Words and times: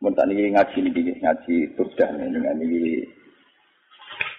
Tak 0.00 0.26
niki 0.32 0.48
ngaji 0.48 0.78
niki 0.80 1.12
ngaji 1.20 1.54
turdah 1.76 2.08
dengan 2.16 2.56
niki 2.56 3.04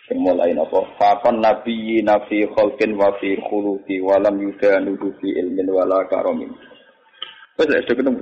sing 0.10 0.18
mulai 0.18 0.58
napa 0.58 0.82
faqan 0.98 1.38
nabi 1.38 2.02
nafi 2.02 2.50
khalqin 2.50 2.98
wa 2.98 3.14
fi 3.22 3.38
khuluqi 3.38 4.02
wa 4.02 4.18
lam 4.18 4.42
yudanu 4.42 4.98
fi 5.22 5.28
ilmin 5.38 5.70
wala 5.70 6.02
karamin. 6.10 6.50
Wes 7.62 7.70
sudah 7.70 7.94
ketemu. 7.94 8.22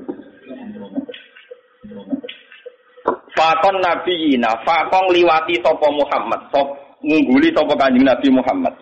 Fakon 3.32 3.76
nabi 3.80 4.36
ina, 4.36 4.52
fakon 4.68 5.16
liwati 5.16 5.64
sopo 5.64 5.88
Muhammad, 5.96 6.44
sop 6.52 6.76
ngungguli 7.00 7.56
sopo 7.56 7.72
kanjeng 7.80 8.04
Nabi 8.04 8.28
Muhammad. 8.36 8.76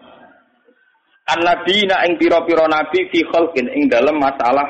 An 1.29 1.45
nabi 1.45 1.85
ina 1.85 2.09
ing 2.09 2.17
piro 2.17 2.41
piro 2.41 2.65
nabi 2.65 3.05
fi 3.13 3.21
khalqin 3.21 3.69
ing 3.69 3.85
dalam 3.85 4.17
masalah 4.17 4.65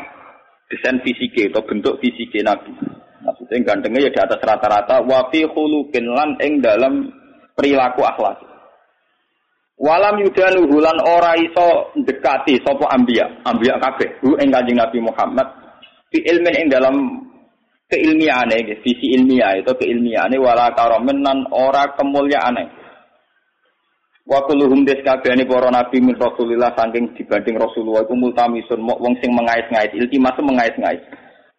desain 0.67 1.00
fisike 1.08 1.48
atau 1.56 1.64
bentuk 1.64 2.04
fisike 2.04 2.44
nabi. 2.44 2.97
Maksudnya 3.48 3.64
gantengnya 3.64 4.02
ya 4.04 4.12
di 4.12 4.20
atas 4.20 4.44
rata-rata. 4.44 4.96
Wafi 5.08 5.48
lan 6.04 6.36
ing 6.44 6.60
dalam 6.60 7.08
perilaku 7.56 8.04
akhlak. 8.04 8.44
Walam 9.80 10.20
yudanu 10.20 10.67
hulan 10.67 11.00
ora 11.00 11.31
iso 11.39 11.95
dekati 11.95 12.59
sopo 12.67 12.92
ambia, 12.92 13.23
ambia 13.48 13.80
kabeh. 13.80 14.20
Hu 14.20 14.36
ing 14.44 14.52
kanjeng 14.52 14.76
Nabi 14.76 15.00
Muhammad 15.00 15.48
fi 16.12 16.20
ilmin 16.28 16.59
ing 16.59 16.67
dalam 16.67 16.95
keilmiahane, 17.88 18.67
visi 18.84 19.16
ilmiah 19.16 19.56
itu 19.56 19.72
keilmiahane 19.80 20.36
wala 20.36 20.76
karomen 20.76 21.23
nan 21.23 21.48
ora 21.56 21.88
kemuliaane. 21.95 22.67
Wa 24.28 24.44
kulluhum 24.44 24.84
des 24.84 25.00
kabehane 25.08 25.48
para 25.48 25.72
nabi 25.72 26.04
min 26.04 26.20
Rasulillah 26.20 26.76
saking 26.76 27.16
dibanding 27.16 27.56
Rasulullah 27.56 28.04
iku 28.04 28.11
multamisun 28.11 28.84
wong 28.84 29.16
sing 29.23 29.32
mengais-ngais 29.32 29.95
iltimas 29.95 30.36
mengais-ngais. 30.36 31.00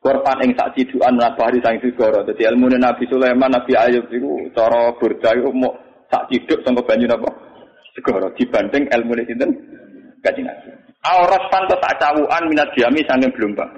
Korban 0.09 0.41
ing 0.41 0.57
sak 0.57 0.73
cidukan 0.73 1.21
menabari 1.21 1.61
sang 1.61 1.77
segara. 1.85 2.25
Dadi 2.25 2.49
ilmu 2.49 2.73
Nabi 2.73 3.05
Sulaiman, 3.13 3.53
Nabi 3.53 3.77
Ayub 3.77 4.09
iku 4.09 4.49
cara 4.57 4.89
burda 4.97 5.37
iku 5.37 5.53
mau 5.53 5.77
sak 6.09 6.33
ciduk 6.33 6.65
sangka 6.65 6.81
banyu 6.81 7.05
napa? 7.05 7.29
Segara 7.93 8.33
dibanding 8.33 8.89
ilmu 8.89 9.13
sinten? 9.29 9.53
Kanjeng 10.25 10.49
Nabi. 10.49 10.73
Auras 11.05 11.45
pantes 11.53 11.77
sak 11.77 12.01
cawukan 12.01 12.43
minat 12.49 12.73
diami 12.73 13.05
saking 13.05 13.37
gelombang. 13.37 13.69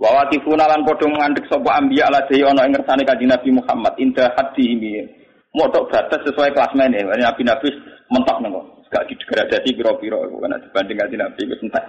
Wa 0.00 0.24
watifuna 0.24 0.64
lan 0.64 0.88
padha 0.88 1.04
ngandhek 1.04 1.44
sapa 1.52 1.68
ambiya 1.68 2.08
ala 2.08 2.24
dehi 2.24 2.40
ana 2.40 2.64
ing 2.64 2.72
ngersane 2.72 3.04
Kanjeng 3.04 3.28
Nabi 3.28 3.48
Muhammad 3.52 3.92
indah 4.00 4.32
hadi 4.40 4.72
ini. 4.72 5.04
Motok 5.52 5.92
batas 5.92 6.24
sesuai 6.24 6.56
kelas 6.56 6.72
mene. 6.72 7.04
Nabi-nabi 7.04 7.68
mentok 8.08 8.40
nengko. 8.40 8.88
Gak 8.88 9.04
didegradasi 9.04 9.76
pira-pira 9.76 10.16
karena 10.16 10.56
dibanding 10.64 10.96
Kanjeng 10.96 11.20
Nabi 11.20 11.40
wis 11.44 11.60
entek. 11.60 11.84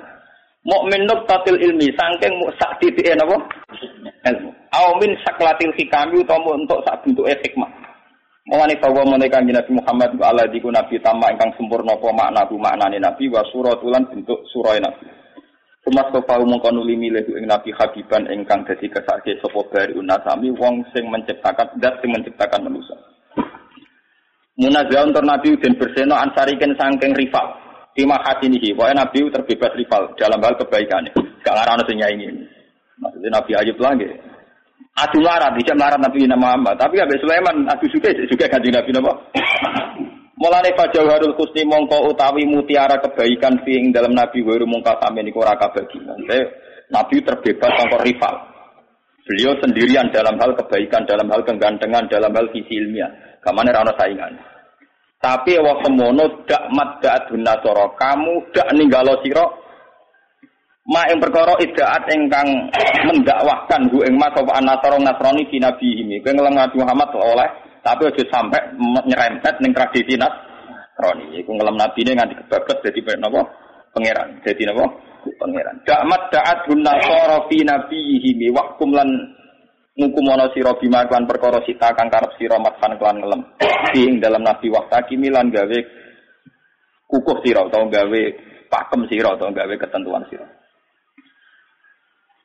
Mukmin 0.61 1.09
tatil 1.25 1.57
ilmi 1.57 1.89
saking 1.97 2.33
sak 2.61 2.77
titike 2.77 3.17
napa? 3.17 3.33
Ilmu. 4.29 4.49
Au 4.77 4.93
min 5.01 5.17
saklatil 5.25 5.73
hikami 5.73 6.21
utawa 6.21 6.53
untuk 6.53 6.85
sak 6.85 7.01
bentuke 7.01 7.33
hikmah. 7.41 7.69
Mulane 8.45 8.77
bahwa 8.77 9.05
menika 9.17 9.41
Nabi 9.41 9.71
Muhammad 9.73 10.17
ala 10.17 10.45
diku 10.49 10.73
nabi 10.73 10.97
tama 11.01 11.29
ingkang 11.29 11.53
sempurna 11.57 11.93
apa 11.93 12.09
makna 12.09 12.41
bu 12.49 12.57
maknane 12.57 12.97
nabi 12.97 13.29
wa 13.29 13.45
suratulan 13.53 14.01
bentuk 14.09 14.41
surah 14.49 14.81
nabi. 14.81 15.05
Sumas 15.81 16.09
kau 16.13 16.45
mongko 16.45 16.69
nuli 16.73 16.93
milih 16.93 17.25
ing 17.37 17.49
nabi 17.49 17.73
habiban 17.73 18.29
ingkang 18.29 18.65
dadi 18.65 18.85
kesake 18.85 19.37
sapa 19.41 19.61
bari 19.69 19.93
unasami 19.97 20.53
wong 20.57 20.85
sing 20.93 21.09
menciptakan 21.09 21.69
zat 21.81 21.97
sing 22.01 22.09
menciptakan 22.13 22.65
manusia. 22.69 22.97
Munazah 24.61 25.09
untuk 25.09 25.25
nabi 25.25 25.57
dan 25.57 25.73
berseno 25.77 26.13
ansariken 26.17 26.77
saking 26.77 27.17
rival. 27.17 27.60
Lima 27.91 28.15
hasinihi, 28.23 28.71
pokoknya 28.71 29.03
Nabi 29.03 29.27
terbebas 29.27 29.75
rival 29.75 30.15
dalam 30.15 30.39
hal 30.39 30.55
kebaikan. 30.55 31.11
Gak 31.43 31.55
ngarana 31.55 31.83
sing 31.83 31.99
ini. 31.99 32.27
Maksudnya 33.01 33.29
Nabi 33.35 33.51
Ayub 33.59 33.77
lagi. 33.83 34.07
Adu 34.95 35.19
larat, 35.19 35.55
tidak 35.59 35.75
larat 35.79 35.99
Nabi 35.99 36.23
Muhammad. 36.31 36.75
Tapi 36.79 36.99
Nabi 36.99 37.19
Sulaiman, 37.19 37.67
adu 37.67 37.85
juga, 37.91 38.11
juga 38.15 38.45
ganti 38.47 38.69
Nabi 38.71 38.91
Nama. 38.95 39.13
Mulane 40.41 40.73
fajauharul 40.73 41.37
kusni 41.37 41.61
mongko 41.69 42.09
utawi 42.09 42.49
mutiara 42.49 42.97
kebaikan 42.97 43.61
fi 43.61 43.77
ing 43.77 43.93
dalam 43.93 44.17
Nabi 44.17 44.41
waru 44.41 44.65
mongka 44.65 44.97
sampe 44.97 45.21
niku 45.21 45.45
ora 45.45 45.53
kabagi. 45.53 46.01
Nabi 46.89 47.15
terbebas 47.21 47.71
tanpa 47.77 48.01
rival. 48.01 48.35
Beliau 49.21 49.53
sendirian 49.61 50.09
dalam 50.09 50.35
hal 50.41 50.57
kebaikan, 50.57 51.05
dalam 51.05 51.29
hal 51.29 51.45
kegantengan, 51.45 52.09
dalam 52.09 52.33
hal 52.33 52.49
visi 52.49 52.73
ilmiah. 52.73 53.37
Kamane 53.45 53.69
ra 53.69 53.85
saingan. 53.95 54.50
Tapi 55.21 55.53
wa 55.61 55.77
semono 55.85 56.25
dak 56.49 56.65
dak 56.97 57.29
nasara. 57.37 57.93
Kamu 57.93 58.49
dak 58.57 58.73
ninggalo 58.73 59.21
sira 59.21 59.45
ma 60.89 61.05
ing 61.13 61.21
perkara 61.21 61.61
idaat 61.61 62.09
ingkang 62.09 62.49
mendakwahkan 63.05 63.85
hu 63.93 64.01
ing 64.01 64.17
mas 64.17 64.33
apa 64.33 64.51
anasara 64.57 64.97
nasrani 64.97 65.45
fi 65.53 65.61
nabi 65.61 66.01
ini. 66.01 66.17
Kowe 66.25 66.33
ngelem 66.33 66.57
Nabi 66.57 66.75
Muhammad 66.81 67.13
oleh 67.13 67.49
tapi 67.85 68.09
aja 68.09 68.23
sampai 68.33 68.61
nyerempet 69.05 69.61
ning 69.61 69.77
tradisi 69.77 70.17
nasrani. 70.17 71.37
Iku 71.37 71.53
ngelem 71.53 71.77
nabi 71.77 72.01
ini 72.01 72.17
nganti 72.17 72.33
kebablas 72.41 72.81
dadi 72.81 72.99
napa? 73.21 73.41
Pangeran. 73.93 74.27
Dadi 74.41 74.63
napa? 74.65 74.85
Pangeran. 75.37 75.75
Dak 75.85 76.01
dak 76.33 76.65
nasara 76.65 77.45
fi 77.45 77.61
nabi 77.61 78.25
ini 78.25 78.49
wahkum 78.49 78.89
lan 79.91 80.07
ngukumono 80.07 80.55
sira 80.55 80.71
bima 80.79 81.03
kan 81.03 81.27
perkara 81.27 81.59
sita 81.67 81.91
kang 81.91 82.07
karep 82.07 82.31
sira 82.39 82.55
matkan 82.55 82.95
kelan 82.95 83.19
ngelem. 83.19 83.41
Dalam 84.23 84.43
nabi 84.47 84.71
waktu 84.71 85.03
kimilan 85.11 85.51
gawe 85.51 85.79
kukuh 87.11 87.37
sira 87.43 87.67
utawa 87.67 87.91
gawe 87.91 88.21
pakem 88.71 89.03
sira 89.11 89.35
utawa 89.35 89.51
gawe 89.51 89.73
ketentuan 89.75 90.23
sira. 90.31 90.47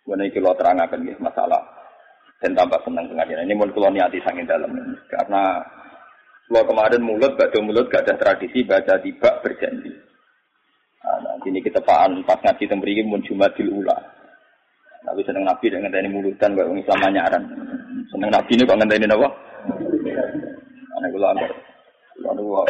Wene 0.07 0.27
iki 0.31 0.43
lo 0.43 0.55
terangaken 0.59 1.07
nggih 1.07 1.19
masalah. 1.23 1.62
Dan 2.43 2.53
tambah 2.53 2.83
seneng 2.84 3.09
pengajian. 3.09 3.49
Ini 3.49 3.55
mun 3.57 3.73
kula 3.73 3.89
niati 3.89 4.21
sangin 4.21 4.45
dalam 4.45 4.69
karena 5.09 5.63
lo 6.51 6.61
kemarin 6.67 7.03
mulut 7.03 7.33
baca 7.39 7.59
mulut 7.63 7.89
gak 7.89 8.05
ada 8.07 8.15
tradisi 8.19 8.67
baca 8.67 9.01
tiba 9.01 9.41
berjanji. 9.41 9.91
Nah, 11.07 11.39
ini 11.47 11.63
kita 11.63 11.78
paan 11.87 12.27
pas 12.27 12.43
ngaji 12.43 12.67
tembriki 12.67 13.07
mun 13.07 13.23
jumadil 13.23 13.71
ula 13.71 14.16
tapi 15.06 15.22
seneng 15.22 15.47
Nabi 15.47 15.71
dengan 15.71 15.94
tni 15.94 16.11
mulutan 16.11 16.59
kok 16.59 16.67
wong 16.67 16.83
Islam 16.83 17.15
nyaran. 17.15 17.43
Seneng 18.11 18.31
Nabi 18.34 18.50
ini 18.59 18.67
kok 18.67 18.75
ngenteni 18.75 19.06
napa? 19.06 19.28
Ana 20.99 21.06
kula. 21.15 21.31
Kula 22.27 22.62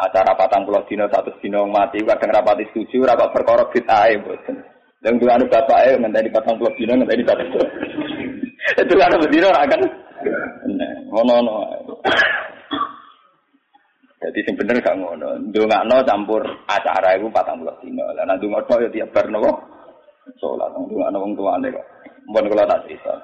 acara 0.00 0.32
patang 0.32 0.64
pulau 0.64 0.80
dino 0.88 1.04
satu 1.12 1.28
dino 1.44 1.68
mati 1.68 2.00
kadang 2.00 2.32
rapati 2.32 2.64
setuju 2.72 3.04
rapat 3.04 3.36
perkara 3.36 3.68
bid'ah 3.68 4.08
e 4.08 4.16
mboten. 4.16 4.56
Dan 5.00 5.20
dulu 5.20 5.28
anu 5.28 5.44
bapak 5.44 5.92
e 5.92 6.00
ngenteni 6.00 6.32
patang 6.32 6.56
pulau 6.56 6.72
dino 6.72 6.96
ngenteni 6.96 7.22
satu. 7.28 7.44
Itu 8.80 8.94
anu 8.96 9.20
bedino 9.20 9.52
ra 9.52 9.68
kan? 9.68 9.80
Ngono 11.12 11.32
ngono. 11.36 11.54
Jadi 14.20 14.40
sing 14.44 14.54
bener 14.56 14.80
gak 14.80 14.96
ngono. 14.96 15.36
Ndongakno 15.52 15.96
campur 16.08 16.42
acara 16.64 17.20
iku 17.20 17.28
patang 17.28 17.60
pulau 17.60 17.76
dino. 17.84 18.08
Lah 18.16 18.24
nek 18.24 18.40
ndongakno 18.40 18.74
ya 18.80 18.88
tiap 18.88 19.12
bar? 19.12 19.28
Sholat 20.38 20.70
untuk 20.78 21.00
orang 21.00 21.34
tua 21.34 21.58
kok. 21.58 21.86
Bukan 22.30 22.44
kalau 22.46 22.66
tak 22.70 22.82
cerita. 22.86 23.14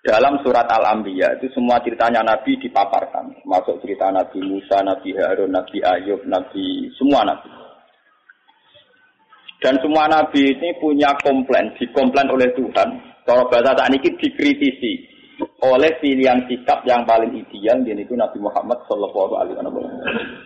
Dalam 0.00 0.40
surat 0.40 0.64
Al-Anbiya 0.64 1.36
itu 1.36 1.52
semua 1.52 1.76
ceritanya 1.84 2.24
Nabi 2.24 2.56
dipaparkan. 2.56 3.44
Masuk 3.44 3.84
cerita 3.84 4.08
Nabi 4.08 4.40
Musa, 4.40 4.80
Nabi 4.80 5.12
Harun, 5.12 5.52
Nabi 5.52 5.84
Ayub, 5.84 6.24
Nabi 6.24 6.88
semua 6.96 7.20
Nabi. 7.20 7.52
Dan 9.60 9.76
semua 9.84 10.08
Nabi 10.08 10.56
ini 10.56 10.72
punya 10.80 11.12
komplain, 11.20 11.76
dikomplain 11.76 12.32
oleh 12.32 12.48
Tuhan. 12.56 12.88
Kalau 13.28 13.44
bahasa 13.52 13.76
saat 13.76 13.92
ini 13.92 14.00
dikritisi 14.16 15.04
oleh 15.60 15.92
pilihan 16.00 16.48
sikap 16.48 16.80
yang 16.88 17.04
paling 17.04 17.36
ideal, 17.36 17.76
yaitu 17.84 18.16
Nabi 18.16 18.40
Muhammad 18.40 18.80
Shallallahu 18.88 19.36
Alaihi 19.36 19.54
Wasallam. 19.60 20.39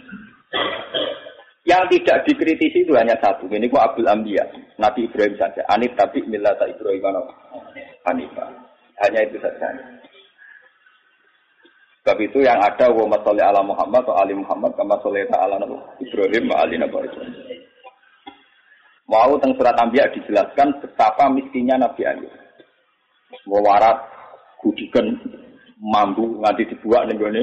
Yang 1.74 1.98
tidak 1.98 2.18
dikritisi 2.30 2.86
itu 2.86 2.94
hanya 2.94 3.18
satu. 3.18 3.50
Ini 3.50 3.66
kok 3.66 3.82
Abdul 3.82 4.06
Ambiya, 4.06 4.46
Nabi 4.78 5.10
Ibrahim 5.10 5.34
saja. 5.34 5.66
Anif 5.66 5.90
tapi 5.98 6.22
milata 6.22 6.70
Ibrahim 6.70 7.02
Hanifah. 8.06 8.46
Hanya 9.02 9.26
itu 9.26 9.42
saja. 9.42 9.74
Sebab 12.04 12.20
itu 12.22 12.46
yang 12.46 12.62
ada 12.62 12.94
wa 12.94 13.10
masalli 13.10 13.42
ala 13.42 13.64
Muhammad 13.66 14.06
atau 14.06 14.14
ali 14.14 14.38
Muhammad 14.38 14.76
kama 14.78 15.02
soleh 15.02 15.26
ala 15.34 15.58
Ibrahim 15.98 16.46
wa 16.46 16.62
ali 16.62 16.78
Nabi 16.78 16.94
Ibrahim. 16.94 17.34
Mau 19.10 19.34
tentang 19.36 19.58
surat 19.58 19.76
Ambiya 19.82 20.14
dijelaskan 20.14 20.78
betapa 20.78 21.26
miskinnya 21.34 21.74
Nabi 21.74 22.06
Ayub. 22.06 22.30
Wawarat, 23.50 23.98
kudikan, 24.62 25.10
mambu 25.82 26.38
nganti 26.38 26.70
dibuat 26.70 27.10
gone 27.18 27.42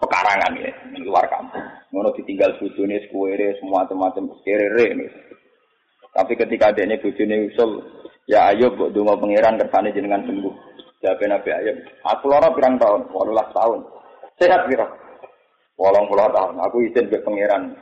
pekarangan 0.00 0.56
ya, 0.56 0.72
luar 1.04 1.28
kampung. 1.28 1.62
Ngono 1.92 2.10
ditinggal 2.16 2.56
bojone 2.56 2.96
sekuwere 3.06 3.60
semua 3.60 3.84
macam-macam 3.84 4.32
kerere. 4.42 5.06
Tapi 6.10 6.32
ketika 6.34 6.72
adiknya 6.72 6.98
bojone 6.98 7.36
usul, 7.52 7.70
ya 8.26 8.50
ayo 8.50 8.72
mbok 8.74 8.90
donga 8.96 9.14
pangeran 9.20 9.60
kersane 9.60 9.94
jenengan 9.94 10.24
sembuh. 10.24 10.54
Jawab 11.00 11.22
Nabi 11.24 11.48
Ayub, 11.48 11.76
aku 12.04 12.28
lara 12.28 12.52
pirang 12.52 12.76
tahun, 12.76 13.08
18 13.08 13.56
tahun. 13.56 13.80
Sehat 14.36 14.68
pira? 14.68 14.84
80 15.80 16.36
tahun. 16.36 16.54
Aku 16.60 16.76
izin 16.84 17.08
ke 17.08 17.24
pangeran. 17.24 17.72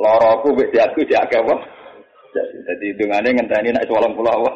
Lara 0.00 0.40
aku 0.40 0.56
mbek 0.56 0.72
aku 0.72 1.04
dia 1.04 1.20
apa? 1.20 1.56
Jadi 2.36 2.86
dungane 3.00 3.28
ngenteni 3.32 3.72
nek 3.72 3.88
80 3.88 4.24
apa? 4.24 4.50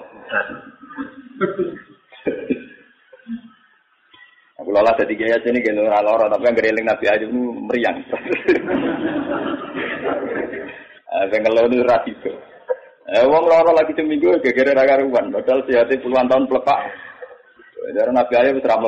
Lola 4.80 4.96
jadi 4.96 5.12
gaya 5.12 5.36
sini 5.44 5.60
gitu 5.60 5.84
lara 5.84 6.24
tapi 6.32 6.48
yang 6.48 6.56
gereling 6.56 6.88
Nabi 6.88 7.04
Ayub 7.12 7.28
meriang. 7.68 8.00
Sing 11.28 11.40
ngelo 11.44 11.68
itu 11.68 11.84
rasiko. 11.84 12.32
Eh 13.12 13.28
wong 13.28 13.44
lara 13.44 13.76
lagi 13.76 13.92
seminggu 13.92 14.40
gegere 14.40 14.72
ra 14.72 14.88
karuan, 14.88 15.28
padahal 15.28 15.60
sehatnya 15.68 16.00
puluhan 16.00 16.32
tahun 16.32 16.48
pelepak. 16.48 16.80
Dari 17.92 18.08
Nabi 18.08 18.32
Ayub 18.40 18.56
wis 18.56 18.64
ra 18.64 18.80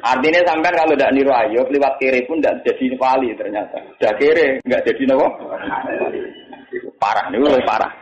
Artinya 0.00 0.40
sampai 0.48 0.72
kalau 0.72 0.96
tidak 0.96 1.12
niru 1.12 1.28
Ayub 1.36 1.68
lewat 1.68 2.00
kiri 2.00 2.24
pun 2.24 2.40
tidak 2.40 2.64
jadi 2.64 2.96
wali 2.96 3.36
ternyata. 3.36 3.84
Sudah 4.00 4.16
kiri 4.16 4.64
nggak 4.64 4.80
jadi 4.88 5.12
nopo. 5.12 5.28
Parah 6.96 7.28
nih, 7.28 7.36
parah. 7.68 8.01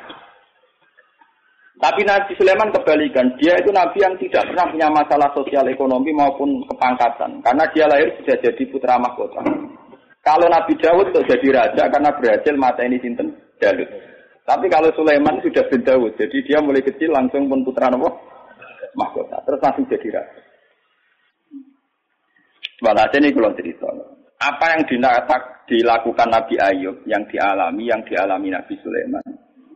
Tapi 1.80 2.04
Nabi 2.04 2.36
Sulaiman 2.36 2.68
kebalikan, 2.76 3.24
dia 3.40 3.56
itu 3.56 3.72
Nabi 3.72 4.04
yang 4.04 4.12
tidak 4.20 4.52
pernah 4.52 4.68
punya 4.68 4.88
masalah 4.92 5.32
sosial 5.32 5.64
ekonomi 5.64 6.12
maupun 6.12 6.60
kepangkatan, 6.68 7.40
karena 7.40 7.64
dia 7.72 7.88
lahir 7.88 8.12
sudah 8.20 8.36
jadi 8.36 8.62
putra 8.68 9.00
mahkota. 9.00 9.40
Kalau 10.20 10.44
Nabi 10.52 10.76
Dawud 10.76 11.08
itu 11.08 11.24
jadi 11.24 11.48
raja 11.56 11.88
karena 11.88 12.12
berhasil 12.12 12.52
mata 12.60 12.84
ini 12.84 13.00
sinten 13.00 13.32
Dalut. 13.56 13.88
Tapi 14.44 14.68
kalau 14.68 14.92
Sulaiman 14.92 15.40
sudah 15.40 15.64
bin 15.72 15.80
Dawud, 15.80 16.12
jadi 16.20 16.36
dia 16.44 16.60
mulai 16.60 16.84
kecil 16.84 17.16
langsung 17.16 17.48
pun 17.48 17.64
putra 17.64 17.88
nopo 17.88 18.12
mahkota, 18.92 19.40
terus 19.48 19.64
langsung 19.64 19.88
jadi 19.88 20.20
raja. 20.20 20.40
Walhasil 22.84 23.24
ini 23.24 23.32
kalau 23.32 23.56
cerita. 23.56 23.88
Apa 24.40 24.76
yang 24.76 24.84
dilakukan 25.64 26.28
Nabi 26.28 26.56
Ayub, 26.60 26.96
yang 27.08 27.24
dialami, 27.28 27.88
yang 27.88 28.04
dialami 28.04 28.48
Nabi 28.52 28.72
Sulaiman, 28.84 29.24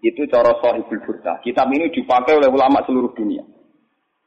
itu 0.04 0.28
cara 0.28 0.52
sahibul 0.60 1.00
burda. 1.00 1.40
Kitab 1.40 1.72
ini 1.72 1.88
dipakai 1.88 2.36
oleh 2.36 2.52
ulama 2.52 2.84
seluruh 2.84 3.16
dunia. 3.16 3.40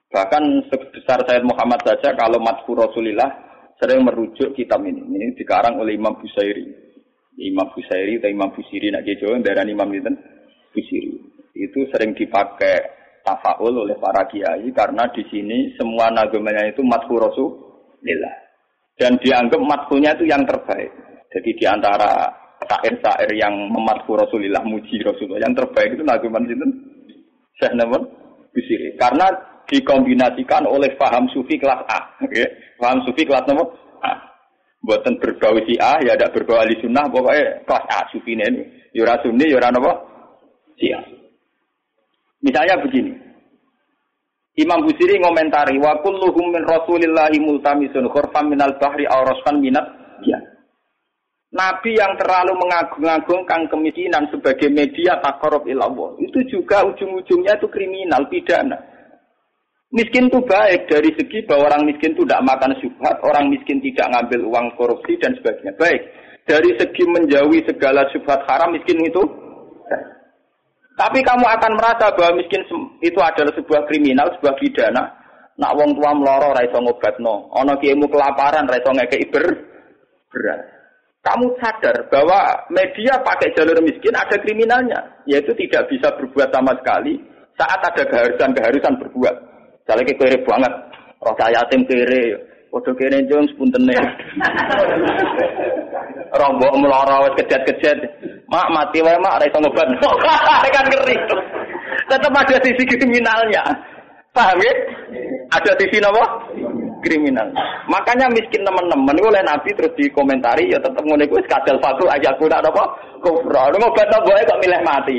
Bahkan 0.09 0.73
sebesar 0.73 1.21
Sayyid 1.29 1.45
Muhammad 1.45 1.85
saja, 1.85 2.17
kalau 2.17 2.41
Matku 2.41 2.73
Rasulillah 2.73 3.29
sering 3.77 4.01
merujuk 4.01 4.57
kitab 4.57 4.81
ini. 4.81 5.05
Ini 5.05 5.37
dikarang 5.37 5.77
oleh 5.77 5.93
Imam 5.93 6.17
Busairi. 6.17 6.65
Imam 7.37 7.69
Busairi 7.69 8.17
atau 8.17 8.33
Imam 8.33 8.49
Busiri, 8.49 8.89
nak 8.89 9.05
Jawa, 9.05 9.37
darah 9.45 9.61
Imam 9.61 9.85
itu 9.93 10.09
Busiri. 10.73 11.13
Itu 11.53 11.85
sering 11.93 12.17
dipakai 12.17 12.97
tafaul 13.21 13.85
oleh 13.85 13.93
para 14.01 14.25
kiai 14.25 14.65
karena 14.73 15.05
di 15.13 15.21
sini 15.29 15.75
semua 15.77 16.09
nagamanya 16.09 16.65
itu 16.65 16.81
Matku 16.81 17.13
Rasulillah 17.19 18.35
dan 18.97 19.19
dianggap 19.21 19.61
matkunya 19.61 20.15
itu 20.17 20.25
yang 20.25 20.41
terbaik. 20.47 20.89
Jadi 21.29 21.49
di 21.53 21.65
antara 21.67 22.31
syair-syair 22.65 23.29
yang 23.37 23.53
mematku 23.69 24.17
Rasulullah, 24.17 24.65
muji 24.65 24.97
Rasulullah, 25.05 25.45
yang 25.45 25.53
terbaik 25.53 25.93
itu 25.93 26.03
naguman 26.03 26.49
itu 26.49 26.65
Syekh 27.61 27.73
Namun 27.77 28.01
Bisiri. 28.53 28.97
Karena 28.97 29.29
dikombinasikan 29.69 30.65
oleh 30.65 30.95
paham 30.97 31.29
sufi 31.29 31.59
kelas 31.61 31.85
A. 31.91 31.99
Okay? 32.25 32.47
Paham 32.81 33.05
sufi 33.05 33.27
kelas 33.27 33.45
nomor 33.45 33.77
A. 34.01 34.17
Buatan 34.81 35.19
berbau 35.21 35.57
si 35.67 35.77
A, 35.77 36.01
ya 36.01 36.17
ada 36.17 36.31
berbau 36.33 36.57
ahli 36.57 36.77
sunnah, 36.81 37.05
pokoknya 37.11 37.67
kelas 37.67 37.85
A 37.91 37.99
sufi 38.09 38.33
ini. 38.33 38.63
Yura 38.95 39.19
sunni, 39.21 39.45
yura 39.51 39.69
nopo 39.69 39.91
si 40.79 40.89
A. 40.89 41.01
Misalnya 42.41 42.81
begini, 42.81 43.13
Imam 44.57 44.85
Busiri 44.85 45.21
ngomentari 45.21 45.77
wa 45.77 46.01
kulluhum 46.01 46.49
min 46.49 46.65
Rasulillahi 46.65 47.37
multamisun 47.41 48.09
khurfan 48.09 48.49
minal 48.49 48.73
bahri 48.81 49.05
aw 49.05 49.21
rasfan 49.21 49.61
minat 49.61 49.85
ya. 49.85 49.96
Nabi 51.47 51.95
yang 51.95 52.11
terlalu 52.19 52.59
mengagung-agungkan 52.59 53.71
kemiskinan 53.71 54.27
sebagai 54.27 54.67
media 54.67 55.15
takarub 55.23 55.63
ilallah 55.63 56.19
itu 56.19 56.43
juga 56.51 56.83
ujung-ujungnya 56.83 57.55
itu 57.55 57.67
kriminal 57.71 58.27
pidana. 58.27 58.75
Miskin 59.87 60.27
itu 60.27 60.43
baik 60.43 60.91
dari 60.91 61.15
segi 61.15 61.47
bahwa 61.47 61.71
orang 61.71 61.87
miskin 61.87 62.11
itu 62.11 62.27
tidak 62.27 62.43
makan 62.43 62.75
syubhat, 62.83 63.15
orang 63.23 63.47
miskin 63.47 63.79
tidak 63.79 64.11
ngambil 64.11 64.43
uang 64.51 64.67
korupsi 64.75 65.15
dan 65.23 65.31
sebagainya. 65.39 65.71
Baik. 65.79 66.03
Dari 66.43 66.75
segi 66.75 67.03
menjauhi 67.07 67.63
segala 67.63 68.03
syubhat 68.11 68.43
haram 68.51 68.75
miskin 68.75 68.99
itu 69.07 69.23
tapi 70.97 71.21
kamu 71.21 71.45
akan 71.45 71.77
merasa 71.77 72.09
bahwa 72.17 72.41
miskin 72.41 72.65
itu 73.05 73.19
adalah 73.21 73.53
sebuah 73.53 73.85
kriminal, 73.85 74.33
sebuah 74.33 74.57
pidana. 74.57 75.13
Nak 75.61 75.73
wong 75.77 75.93
tua 75.93 76.11
meloro 76.17 76.57
ra 76.57 76.65
iso 76.65 76.81
ngobatno, 76.81 77.53
ana 77.53 77.77
kiaimu 77.77 78.09
kelaparan 78.09 78.65
ra 78.65 78.81
iso 78.81 78.89
ngekeki 78.93 79.29
ber 79.29 79.45
berat. 80.33 80.76
Kamu 81.27 81.59
sadar 81.59 82.07
bahwa 82.07 82.39
media 82.71 83.19
pakai 83.19 83.51
jalur 83.51 83.75
miskin 83.83 84.15
ada 84.15 84.39
kriminalnya, 84.39 84.95
yaitu 85.27 85.51
tidak 85.59 85.83
bisa 85.91 86.07
berbuat 86.15 86.47
sama 86.55 86.71
sekali 86.79 87.19
saat 87.59 87.83
ada 87.83 88.03
keharusan-keharusan 88.07 88.95
berbuat. 88.95 89.35
Misalnya 89.83 90.13
kere 90.15 90.39
banget, 90.47 90.73
roh 91.19 91.35
yatim 91.51 91.83
kere, 91.83 92.47
Padha 92.67 92.91
kene 92.99 93.23
jong 93.31 93.47
sepuntene. 93.49 93.95
Rombok 96.39 96.73
meloro 96.77 97.25
wis 97.25 97.33
kejet-kejet. 97.39 97.97
Mak 98.51 98.67
mati 98.75 98.99
wae 98.99 99.15
mak 99.23 99.39
ora 99.39 99.47
iso 99.47 99.57
ngobat. 99.57 99.87
kan 100.75 100.85
ngeri. 100.91 101.15
Tetap 102.11 102.35
ada 102.35 102.57
sisi 102.61 102.83
kriminalnya. 102.85 103.63
Paham 104.35 104.59
ya? 104.59 104.73
Ada 105.57 105.71
sisi 105.79 105.97
apa? 106.03 106.23
Kriminal. 107.07 107.47
Makanya 107.87 108.27
miskin 108.27 108.67
teman-teman 108.67 109.15
oleh 109.23 109.39
Nabi 109.47 109.71
terus 109.71 109.95
dikomentari 109.95 110.67
ya 110.67 110.77
tetap 110.83 110.99
iku 111.07 111.39
wis 111.39 111.47
kadal 111.47 111.79
fatu 111.79 112.03
aja 112.11 112.35
kuda 112.35 112.59
apa 112.59 112.83
kufra. 113.23 113.71
Ngobatno 113.71 114.17
boe 114.27 114.41
kok 114.43 114.59
milih 114.59 114.81
mati. 114.83 115.17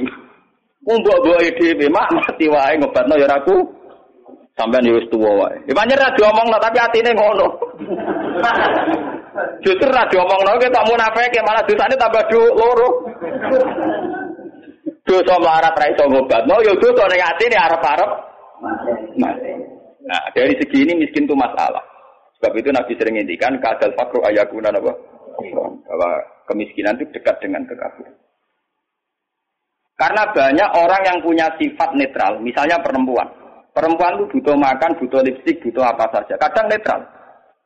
Mbok 0.84 1.18
boe 1.24 1.48
dhewe 1.56 1.86
mak 1.88 2.12
mati 2.12 2.44
wae 2.52 2.76
ngobatno 2.76 3.16
ya 3.16 3.26
aku 3.32 3.56
Sampai 4.58 4.82
nih 4.82 5.06
tuwa 5.06 5.30
wae. 5.38 5.54
Ya 5.70 5.72
pancen 5.72 5.94
ra 6.02 6.10
diomongno 6.18 6.58
tapi 6.58 6.82
atine 6.82 7.14
ngono. 7.14 7.46
Justru 9.64 9.86
ra 9.86 10.02
diomongno 10.10 10.58
kita 10.58 10.82
munafik 10.82 11.30
malah 11.46 11.62
dosane 11.62 11.94
tambah 11.94 12.26
do 12.26 12.42
loro. 12.58 12.88
Dosa 15.06 15.34
melarat 15.38 15.78
ra 15.78 15.86
iso 15.94 16.04
ngobatno 16.10 16.58
ya 16.66 16.74
dosa 16.74 17.06
ning 17.06 17.22
atine 17.22 17.54
arep-arep 17.54 18.10
mati. 19.22 19.47
Nah, 20.08 20.20
dari 20.32 20.56
segi 20.56 20.88
ini 20.88 21.04
miskin 21.04 21.28
itu 21.28 21.36
masalah. 21.36 21.84
Sebab 22.40 22.56
itu 22.56 22.72
Nabi 22.72 22.96
sering 22.96 23.20
ngintikan 23.20 23.60
kadal 23.60 23.92
fakru 23.92 24.24
ayakuna 24.24 24.72
apa? 24.72 24.92
Bahwa 25.84 26.10
kemiskinan 26.48 26.96
itu 26.96 27.12
dekat 27.12 27.36
dengan 27.44 27.68
kekafiran. 27.68 28.16
Karena 29.98 30.22
banyak 30.30 30.70
orang 30.78 31.02
yang 31.02 31.18
punya 31.20 31.46
sifat 31.58 31.90
netral, 31.98 32.38
misalnya 32.40 32.78
perempuan. 32.80 33.26
Perempuan 33.74 34.14
itu 34.16 34.38
butuh 34.38 34.54
makan, 34.54 34.94
butuh 35.02 35.20
lipstik, 35.26 35.58
butuh 35.60 35.82
apa 35.82 36.06
saja. 36.14 36.38
Kadang 36.38 36.70
netral. 36.70 37.02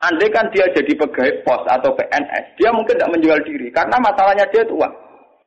Andai 0.03 0.27
kan 0.33 0.43
dia 0.51 0.67
jadi 0.75 0.91
pegawai 0.99 1.47
pos 1.47 1.63
atau 1.63 1.95
PNS, 1.95 2.59
dia 2.59 2.69
mungkin 2.75 2.99
tidak 2.99 3.13
menjual 3.15 3.39
diri 3.47 3.71
karena 3.71 3.95
masalahnya 4.03 4.43
dia 4.51 4.59
itu 4.67 4.75
uang. 4.75 4.93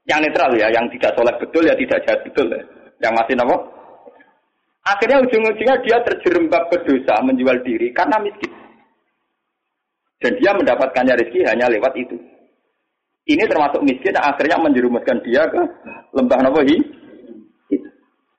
Yang 0.08 0.20
netral 0.30 0.50
ya, 0.56 0.72
yang 0.72 0.86
tidak 0.96 1.12
soleh 1.12 1.34
betul 1.36 1.60
ya 1.66 1.74
tidak 1.76 2.00
jahat 2.08 2.20
betul 2.24 2.46
ya. 2.48 2.62
Yang 3.04 3.12
masih 3.20 3.34
nopo. 3.36 3.75
Akhirnya 4.86 5.18
ujung-ujungnya 5.18 5.82
dia 5.82 5.98
terjerembab 6.06 6.70
ke 6.70 6.78
dosa 6.86 7.18
menjual 7.26 7.58
diri 7.66 7.90
karena 7.90 8.22
miskin. 8.22 8.54
Dan 10.22 10.38
dia 10.38 10.54
mendapatkannya 10.54 11.18
rezeki 11.18 11.42
hanya 11.42 11.66
lewat 11.66 11.92
itu. 11.98 12.14
Ini 13.26 13.42
termasuk 13.50 13.82
miskin 13.82 14.14
yang 14.14 14.26
akhirnya 14.30 14.62
menjerumuskan 14.62 15.18
dia 15.26 15.42
ke 15.50 15.58
lembah 16.14 16.38
nopo 16.46 16.62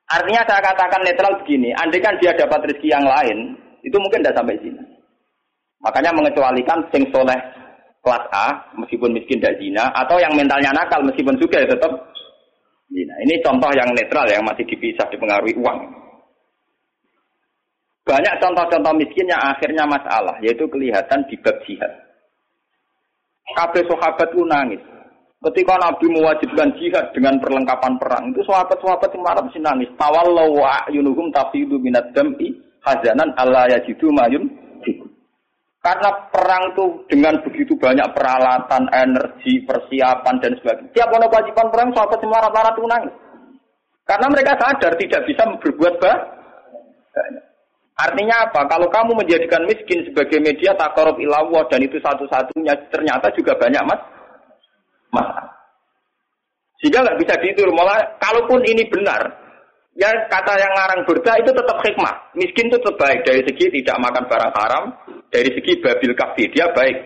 Artinya 0.08 0.42
saya 0.48 0.64
katakan 0.64 1.04
netral 1.04 1.36
begini, 1.44 1.76
andai 1.76 2.00
kan 2.00 2.16
dia 2.24 2.32
dapat 2.32 2.64
rezeki 2.64 2.96
yang 2.96 3.04
lain, 3.04 3.60
itu 3.84 4.00
mungkin 4.00 4.24
tidak 4.24 4.40
sampai 4.40 4.56
sini. 4.64 4.80
Makanya 5.84 6.16
mengecualikan 6.16 6.80
sing 6.96 7.04
soleh 7.12 7.36
kelas 8.00 8.24
A, 8.32 8.48
meskipun 8.80 9.12
miskin 9.12 9.44
tidak 9.44 9.60
zina, 9.60 9.92
atau 9.92 10.16
yang 10.16 10.32
mentalnya 10.32 10.72
nakal 10.72 11.04
meskipun 11.04 11.36
juga 11.36 11.60
ya 11.60 11.68
tetap 11.68 11.92
zina. 12.88 13.16
Ini 13.28 13.44
contoh 13.44 13.68
yang 13.76 13.92
netral 13.92 14.32
yang 14.32 14.48
masih 14.48 14.64
dipisah 14.64 15.12
dipengaruhi 15.12 15.60
uang. 15.60 16.07
Banyak 18.08 18.40
contoh-contoh 18.40 18.94
miskin 18.96 19.28
yang 19.28 19.44
akhirnya 19.52 19.84
masalah, 19.84 20.40
yaitu 20.40 20.64
kelihatan 20.72 21.28
di 21.28 21.36
bab 21.44 21.60
jihad. 21.68 21.92
Kabeh 23.52 23.84
sahabat 23.84 24.32
itu 24.32 24.48
nangis. 24.48 24.80
Ketika 25.44 25.76
Nabi 25.76 26.08
mewajibkan 26.16 26.72
jihad 26.80 27.12
dengan 27.12 27.36
perlengkapan 27.44 28.00
perang, 28.00 28.32
itu 28.32 28.42
sahabat-sahabat 28.48 29.12
yang 29.12 29.24
marah 29.28 29.44
mesti 29.44 29.60
nangis. 29.60 29.92
Tawallahu 30.00 30.56
wa 30.56 30.88
ayunuhum 30.88 31.36
tafidu 31.36 31.76
minat 31.84 32.16
dam'i 32.16 32.56
hazanan 32.82 33.36
alla 33.36 33.68
yajidu 33.76 34.08
mayun 34.10 34.48
Karena 35.78 36.10
perang 36.32 36.76
tuh 36.76 37.06
dengan 37.08 37.40
begitu 37.44 37.72
banyak 37.80 38.12
peralatan, 38.12 38.92
energi, 38.92 39.64
persiapan 39.64 40.36
dan 40.44 40.52
sebagainya. 40.60 40.92
Tiap 40.92 41.10
ono 41.16 41.32
kewajiban 41.32 41.68
perang 41.72 41.90
sahabat 41.96 42.20
semua 42.20 42.44
rata-rata 42.44 42.76
tunang. 42.76 43.04
Karena 44.04 44.28
mereka 44.28 44.52
sadar 44.60 44.96
tidak 45.00 45.22
bisa 45.28 45.44
berbuat 45.48 45.96
banyak. 46.02 46.37
Artinya 47.98 48.46
apa? 48.46 48.62
Kalau 48.70 48.86
kamu 48.94 49.18
menjadikan 49.18 49.66
miskin 49.66 50.06
sebagai 50.06 50.38
media 50.38 50.70
takarub 50.78 51.18
ilawah 51.18 51.66
dan 51.66 51.82
itu 51.82 51.98
satu-satunya 51.98 52.78
ternyata 52.94 53.26
juga 53.34 53.58
banyak 53.58 53.82
mas 53.90 54.02
masalah. 55.10 55.50
Sehingga 56.78 57.02
nggak 57.02 57.20
bisa 57.26 57.34
ditur. 57.42 57.74
Malah 57.74 57.98
kalaupun 58.22 58.62
ini 58.70 58.86
benar, 58.86 59.26
ya 59.98 60.14
kata 60.30 60.54
yang 60.62 60.74
ngarang 60.78 61.02
berita 61.10 61.42
itu 61.42 61.50
tetap 61.50 61.78
hikmah. 61.82 62.16
Miskin 62.38 62.70
itu 62.70 62.78
tetap 62.78 63.02
baik 63.02 63.26
dari 63.26 63.42
segi 63.50 63.66
tidak 63.82 63.98
makan 63.98 64.24
barang 64.30 64.54
haram, 64.54 64.84
dari 65.34 65.50
segi 65.58 65.82
babil 65.82 66.14
kafi 66.14 66.44
dia 66.54 66.70
baik, 66.78 66.98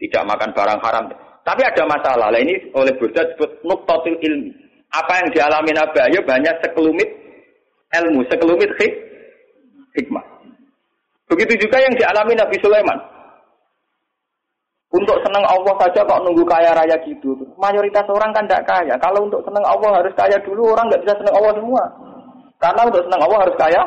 tidak 0.00 0.22
makan 0.32 0.50
barang 0.56 0.80
haram. 0.80 1.04
Tapi 1.44 1.60
ada 1.60 1.84
masalah. 1.84 2.32
Lah 2.32 2.40
ini 2.40 2.72
oleh 2.72 2.96
berita 2.96 3.20
disebut 3.28 3.60
nuktatul 3.68 4.16
ilmi. 4.16 4.48
Apa 4.96 5.24
yang 5.24 5.28
dialami 5.32 5.76
Nabi 5.76 5.98
Ayub 6.08 6.24
banyak 6.24 6.56
sekelumit 6.64 7.10
ilmu, 8.00 8.24
sekelumit 8.32 8.70
hik, 8.80 8.92
hikmah. 8.92 9.01
Begitu 11.32 11.64
juga 11.64 11.80
yang 11.80 11.96
dialami 11.96 12.36
Nabi 12.36 12.56
Sulaiman. 12.60 12.98
Untuk 14.92 15.16
senang 15.24 15.40
Allah 15.48 15.72
saja 15.80 16.04
kok 16.04 16.20
nunggu 16.20 16.44
kaya 16.44 16.76
raya 16.76 16.92
gitu. 17.08 17.32
Mayoritas 17.56 18.04
orang 18.12 18.28
kan 18.36 18.44
tidak 18.44 18.68
kaya. 18.68 18.92
Kalau 19.00 19.24
untuk 19.24 19.40
senang 19.48 19.64
Allah 19.64 20.04
harus 20.04 20.12
kaya 20.12 20.36
dulu, 20.44 20.76
orang 20.76 20.92
nggak 20.92 21.00
bisa 21.08 21.16
senang 21.16 21.32
Allah 21.40 21.52
semua. 21.56 21.82
Karena 22.60 22.80
untuk 22.84 23.02
senang 23.08 23.20
Allah 23.24 23.38
harus 23.48 23.56
kaya. 23.56 23.82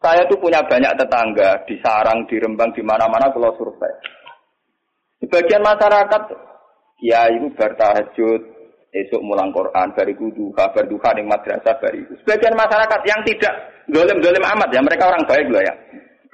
Saya 0.00 0.24
tuh 0.32 0.40
punya 0.40 0.64
banyak 0.64 0.96
tetangga 0.96 1.60
di 1.68 1.76
Sarang, 1.84 2.24
di 2.24 2.40
Rembang, 2.40 2.72
di 2.72 2.80
mana-mana 2.82 3.28
kalau 3.30 3.52
survei. 3.54 3.92
Sebagian 5.20 5.62
masyarakat, 5.62 6.22
ya 7.04 7.30
itu 7.30 7.52
bertahajud, 7.54 8.40
esok 8.90 9.22
mulang 9.22 9.54
Quran, 9.54 9.94
bari 9.94 10.16
kudu, 10.18 10.50
kabar 10.56 10.88
duha, 10.88 11.14
yang 11.14 11.30
madrasah, 11.30 11.78
bari 11.78 12.02
itu. 12.02 12.18
Sebagian 12.24 12.58
masyarakat 12.58 13.00
yang 13.06 13.20
tidak 13.22 13.54
dolim-dolim 13.90 14.44
amat 14.44 14.68
ya, 14.70 14.80
mereka 14.84 15.10
orang 15.10 15.24
baik 15.26 15.46
loh 15.50 15.62
ya. 15.62 15.74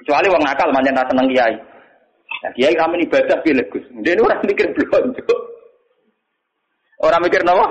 Kecuali 0.01 0.27
orang 0.29 0.45
nakal, 0.45 0.69
manjen 0.73 0.95
senang 0.95 1.27
kiai. 1.29 1.55
Nah, 2.39 2.51
kiai 2.55 2.75
kami 2.77 3.03
ibadah 3.03 3.37
pilih 3.43 3.65
Gus. 3.67 3.85
Dia 4.05 4.15
ini 4.15 4.21
orang 4.23 4.39
mikir 4.47 4.65
belanja. 4.71 5.23
Orang 7.03 7.21
mikir 7.25 7.41
nawa 7.43 7.65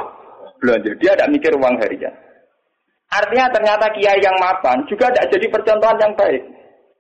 belanja. 0.61 0.93
Dia 1.01 1.13
tidak 1.17 1.33
mikir 1.33 1.53
uang 1.57 1.75
harian. 1.81 2.15
Artinya 3.09 3.49
ternyata 3.49 3.89
kiai 3.97 4.21
yang 4.21 4.37
mapan 4.37 4.85
juga 4.85 5.09
tidak 5.09 5.33
jadi 5.33 5.47
percontohan 5.49 5.97
yang 5.97 6.13
baik. 6.13 6.43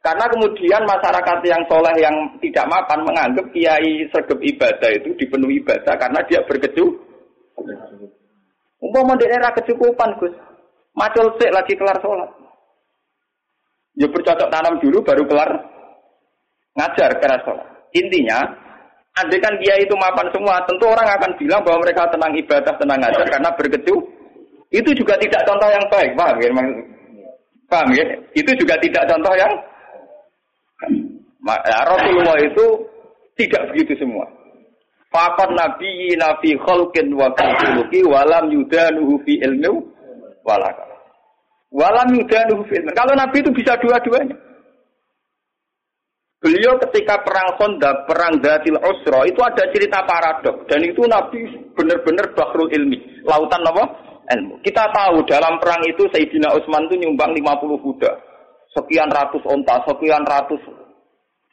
Karena 0.00 0.24
kemudian 0.30 0.82
masyarakat 0.88 1.38
yang 1.44 1.62
soleh 1.68 1.94
yang 2.00 2.16
tidak 2.40 2.64
mapan 2.70 3.04
menganggap 3.04 3.44
kiai 3.52 4.06
sergap 4.08 4.40
ibadah 4.40 4.90
itu 4.94 5.12
dipenuhi 5.20 5.60
ibadah 5.60 5.94
karena 6.00 6.20
dia 6.24 6.40
berkecup. 6.48 6.88
Umpama 8.80 9.18
daerah 9.20 9.52
kecukupan 9.52 10.16
Gus. 10.22 10.32
Macul 10.96 11.28
sik 11.36 11.52
lagi 11.52 11.76
kelar 11.76 11.98
sholat. 12.00 12.30
Ya 13.98 14.06
bercocok 14.06 14.46
tanam 14.48 14.78
dulu 14.78 15.02
baru 15.02 15.26
kelar 15.26 15.50
ngajar 16.78 17.10
keras 17.18 17.42
sholat. 17.42 17.66
Intinya, 17.98 18.38
andai 19.18 19.42
kan 19.42 19.58
dia 19.58 19.74
itu 19.82 19.90
mapan 19.98 20.30
semua, 20.30 20.62
tentu 20.70 20.86
orang 20.86 21.08
akan 21.18 21.34
bilang 21.34 21.60
bahwa 21.66 21.82
mereka 21.82 22.06
tenang 22.14 22.32
ibadah, 22.38 22.74
tenang 22.78 22.98
ngajar 23.02 23.26
karena 23.26 23.50
berkecu. 23.58 23.96
Itu 24.68 24.90
juga 24.94 25.18
tidak 25.18 25.42
contoh 25.48 25.66
yang 25.72 25.86
baik, 25.90 26.12
paham 26.14 26.36
ya? 26.38 26.50
Paham 27.66 27.88
ya? 27.96 28.04
Itu 28.36 28.52
juga 28.54 28.76
tidak 28.78 29.08
contoh 29.10 29.34
yang 29.34 29.52
ya, 31.66 31.78
Rasulullah 31.88 32.36
itu 32.38 32.66
tidak 33.34 33.72
begitu 33.72 33.96
semua. 33.98 34.28
Fakat 35.08 35.56
nabi 35.56 36.12
nabi 36.20 36.52
kholkin 36.60 37.16
wa 37.16 37.32
khuluki 37.32 38.04
walam 38.04 38.52
yudanuhu 38.52 39.16
fi 39.24 39.40
ilmu 39.40 39.80
walaka. 40.44 40.87
Walam 41.68 42.16
ilmu. 42.16 42.64
Kalau 42.96 43.12
nabi 43.12 43.44
itu 43.44 43.52
bisa 43.52 43.76
dua-duanya. 43.76 44.36
Beliau 46.38 46.78
ketika 46.86 47.18
perang 47.26 47.58
Honda, 47.58 48.06
perang 48.06 48.38
Datil 48.38 48.78
Usra, 48.78 49.26
itu 49.26 49.42
ada 49.42 49.64
cerita 49.74 50.06
paradok. 50.06 50.70
Dan 50.70 50.86
itu 50.86 51.02
Nabi 51.02 51.42
benar-benar 51.74 52.30
bahrul 52.30 52.70
ilmi. 52.70 53.26
Lautan 53.26 53.58
apa? 53.66 53.84
Ilmu. 54.38 54.62
Kita 54.62 54.86
tahu 54.94 55.26
dalam 55.26 55.58
perang 55.58 55.82
itu 55.90 56.06
Sayyidina 56.14 56.54
Utsman 56.54 56.86
itu 56.86 57.02
nyumbang 57.02 57.34
50 57.34 57.82
kuda. 57.82 58.12
Sekian 58.70 59.10
ratus 59.10 59.42
onta, 59.50 59.82
sekian 59.82 60.22
ratus 60.22 60.62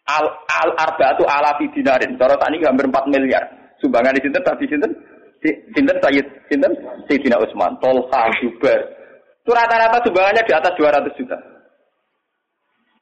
al, 0.05 0.25
al 0.53 0.69
arba 0.77 1.17
itu 1.17 1.25
alafi 1.25 1.65
dinarin. 1.73 2.13
Cara 2.21 2.37
tadi 2.37 2.61
hampir 2.61 2.85
4 2.85 3.09
miliar. 3.09 3.41
Sumbangan 3.81 4.13
di 4.13 4.21
sini 4.21 4.39
tadi 4.45 4.65
sini 4.69 4.87
Sinten 5.73 5.97
Sayyid, 5.97 6.25
Sinten 6.45 6.73
Sayyidina 7.09 7.41
Utsman, 7.41 7.73
Tolha, 7.81 8.29
Jubair. 8.37 8.85
Itu 9.45 9.53
rata-rata 9.53 10.01
sumbangannya 10.01 10.41
di 10.41 10.53
atas 10.57 10.73
200 10.73 11.05
juta. 11.21 11.37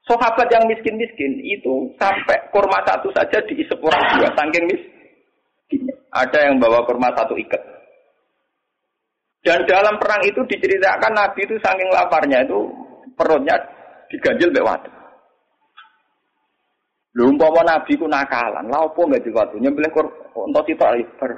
Sahabat 0.03 0.51
yang 0.51 0.67
miskin-miskin 0.67 1.39
itu 1.39 1.87
sampai 1.95 2.35
kurma 2.51 2.83
satu 2.83 3.07
saja 3.15 3.39
diisep 3.47 3.79
orang 3.79 4.03
dua, 4.19 4.27
saking 4.35 4.67
miskin. 4.67 5.87
Ada 6.11 6.51
yang 6.51 6.59
bawa 6.59 6.83
kurma 6.83 7.15
satu 7.15 7.39
ikat. 7.39 7.63
Dan 9.39 9.63
dalam 9.63 9.95
perang 10.03 10.19
itu 10.27 10.43
diceritakan 10.43 11.15
Nabi 11.15 11.47
itu 11.47 11.55
saking 11.63 11.87
laparnya 11.95 12.43
itu 12.43 12.67
perutnya 13.15 13.55
diganjil 14.11 14.51
mbek 14.51 14.91
Lu 17.15 17.31
umpama 17.31 17.63
Nabi 17.63 17.95
ku 17.95 18.03
nakalan, 18.03 18.67
lha 18.67 18.83
opo 18.83 19.07
enggak 19.07 19.23
diwatu 19.23 19.55
nyembelih 19.63 19.87
sitok 19.95 20.91
ibar. 20.99 21.31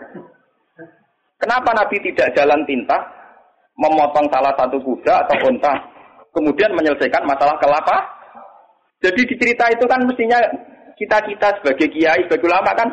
Kenapa 1.38 1.70
Nabi 1.76 2.00
tidak 2.02 2.32
jalan 2.34 2.66
tinta 2.66 2.96
memotong 3.76 4.26
salah 4.32 4.56
satu 4.56 4.80
kuda 4.80 5.14
atau 5.28 5.36
unta 5.52 5.74
kemudian 6.32 6.72
menyelesaikan 6.76 7.24
masalah 7.28 7.56
kelapa 7.60 8.16
jadi 9.04 9.22
di 9.22 9.36
cerita 9.38 9.70
itu 9.70 9.86
kan 9.86 10.02
mestinya 10.08 10.40
kita-kita 10.96 11.48
sebagai 11.60 11.88
kiai, 11.92 12.26
sebagai 12.26 12.48
ulama 12.48 12.72
kan 12.74 12.88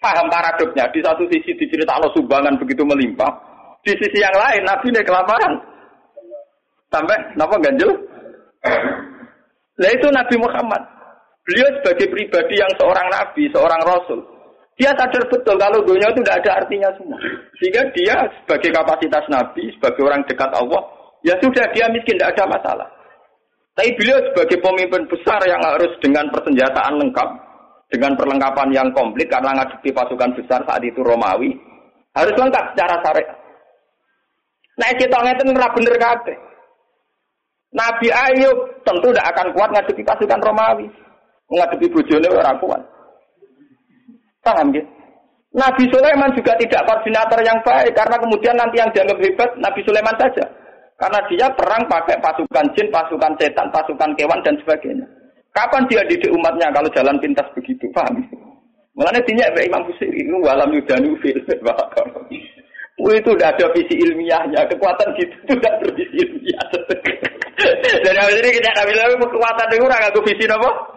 paham 0.00 0.26
paradoknya. 0.30 0.86
Di 0.94 1.00
satu 1.02 1.26
sisi 1.28 1.52
dicerita 1.58 1.98
Allah 1.98 2.10
sumbangan 2.14 2.54
begitu 2.56 2.86
melimpah. 2.86 3.28
Di 3.82 3.92
sisi 3.98 4.18
yang 4.22 4.34
lain 4.34 4.62
Nabi 4.64 4.86
ini 4.90 5.02
kelaparan. 5.02 5.52
Sampai 6.88 7.18
kenapa 7.34 7.54
ganjil? 7.58 7.90
Nah 9.76 9.90
itu 9.92 10.06
Nabi 10.08 10.34
Muhammad. 10.38 10.82
Beliau 11.46 11.68
sebagai 11.78 12.10
pribadi 12.10 12.54
yang 12.58 12.72
seorang 12.78 13.06
Nabi, 13.10 13.42
seorang 13.52 13.80
Rasul. 13.86 14.20
Dia 14.76 14.92
sadar 14.92 15.24
betul 15.32 15.56
kalau 15.56 15.80
dunia 15.88 16.04
itu 16.12 16.20
tidak 16.20 16.44
ada 16.44 16.50
artinya 16.60 16.90
semua. 17.00 17.16
Sehingga 17.56 17.82
dia 17.96 18.16
sebagai 18.44 18.70
kapasitas 18.76 19.24
Nabi, 19.32 19.72
sebagai 19.72 20.04
orang 20.04 20.20
dekat 20.28 20.52
Allah, 20.52 20.84
ya 21.24 21.32
sudah 21.40 21.64
dia 21.72 21.88
miskin, 21.88 22.20
tidak 22.20 22.36
ada 22.36 22.44
masalah. 22.44 22.88
Tapi 23.72 23.92
beliau 23.96 24.20
sebagai 24.32 24.60
pemimpin 24.60 25.04
besar 25.08 25.40
yang 25.48 25.60
harus 25.64 25.92
dengan 26.04 26.28
persenjataan 26.28 26.96
lengkap, 27.00 27.28
dengan 27.88 28.12
perlengkapan 28.20 28.68
yang 28.72 28.88
komplit 28.92 29.28
karena 29.32 29.56
ngadepi 29.56 29.92
pasukan 29.96 30.32
besar 30.36 30.60
saat 30.68 30.82
itu 30.84 31.00
Romawi, 31.00 31.56
harus 32.12 32.36
lengkap 32.36 32.64
secara 32.72 33.00
syariat. 33.00 33.36
Nah, 34.76 34.92
kita 34.92 35.16
itu 35.24 35.44
ngerap 35.56 35.72
bener 35.72 35.96
kate. 35.96 36.34
Nabi 37.72 38.08
Ayub 38.12 38.56
tentu 38.84 39.08
tidak 39.12 39.32
akan 39.32 39.48
kuat 39.56 39.72
ngadepi 39.72 40.04
pasukan 40.04 40.40
Romawi, 40.44 40.88
ngadepi 41.48 41.88
bojone 41.92 42.28
orang 42.28 42.60
kuat. 42.60 42.82
Paham 44.46 44.70
ya? 44.70 44.84
Nabi 45.56 45.88
Sulaiman 45.90 46.30
juga 46.36 46.52
tidak 46.60 46.84
koordinator 46.86 47.40
yang 47.42 47.58
baik 47.66 47.90
karena 47.96 48.16
kemudian 48.20 48.54
nanti 48.54 48.76
yang 48.78 48.90
dianggap 48.94 49.18
hebat 49.18 49.50
Nabi 49.58 49.80
Sulaiman 49.82 50.16
saja. 50.20 50.44
Karena 50.96 51.20
dia 51.28 51.46
perang 51.52 51.84
pakai 51.90 52.16
pasukan 52.22 52.66
jin, 52.72 52.88
pasukan 52.88 53.32
setan, 53.36 53.68
pasukan 53.74 54.10
kewan 54.16 54.40
dan 54.46 54.56
sebagainya. 54.62 55.04
Kapan 55.52 55.84
dia 55.88 56.04
didik 56.08 56.32
umatnya 56.32 56.72
kalau 56.72 56.88
jalan 56.92 57.16
pintas 57.20 57.48
begitu? 57.56 57.88
Paham? 57.92 58.20
Mulanya 58.96 59.20
dinyak 59.28 59.52
Imam 59.60 59.84
Busiri 59.84 60.24
itu 60.24 60.36
walam 60.40 60.72
yudanu 60.72 61.12
fil 61.20 61.36
itu 62.96 63.28
udah 63.28 63.52
ada 63.52 63.68
visi 63.76 63.92
ilmiahnya, 63.92 64.64
kekuatan 64.72 65.08
gitu 65.20 65.36
itu 65.44 65.52
udah 65.52 65.72
bervisi 65.84 66.16
ilmiah. 66.16 66.64
Jadi 68.04 68.16
habis 68.16 68.40
ini 68.40 68.56
kita 68.56 68.72
nabi 68.72 68.92
lagi 68.96 69.16
kekuatan 69.20 69.68
itu 69.68 69.84
orang 69.84 70.08
aku 70.08 70.20
visi 70.24 70.44
apa? 70.48 70.95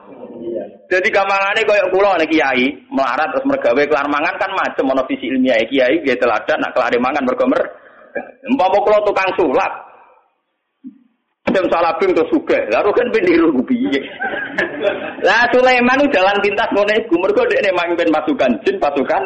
Jadi 0.89 1.07
gampangannya 1.13 1.69
kayak 1.69 1.89
pulau 1.93 2.17
nih 2.17 2.25
kiai 2.25 2.65
melarat 2.89 3.29
terus 3.29 3.45
mergawe 3.45 3.83
kelar 3.85 4.09
mangan 4.09 4.35
kan 4.41 4.49
mono 4.81 5.05
visi 5.05 5.29
ilmiah 5.29 5.61
kiai 5.69 6.01
gitu 6.01 6.17
teladan 6.17 6.57
nak 6.57 6.73
kelar 6.73 6.93
mangan 6.97 7.29
bergomer. 7.29 7.61
Empama 8.49 8.81
kalau 8.81 9.05
tukang 9.05 9.29
sulap, 9.37 9.69
Jam 11.49 11.65
salah 11.69 11.93
bim 11.97 12.13
terus 12.13 12.29
suka. 12.29 12.57
Lalu 12.69 12.89
kan 12.93 13.07
peniru 13.09 13.49
piye. 13.65 14.01
Lah 15.25 15.49
Sulaiman 15.49 16.01
jalan 16.13 16.37
pintas 16.45 16.69
ngono 16.73 16.93
iku 16.93 17.15
mergo 17.17 17.41
dekne 17.49 17.73
mamimpin 17.73 18.13
pasukan 18.13 18.51
jin 18.65 18.77
pasukan 18.77 19.23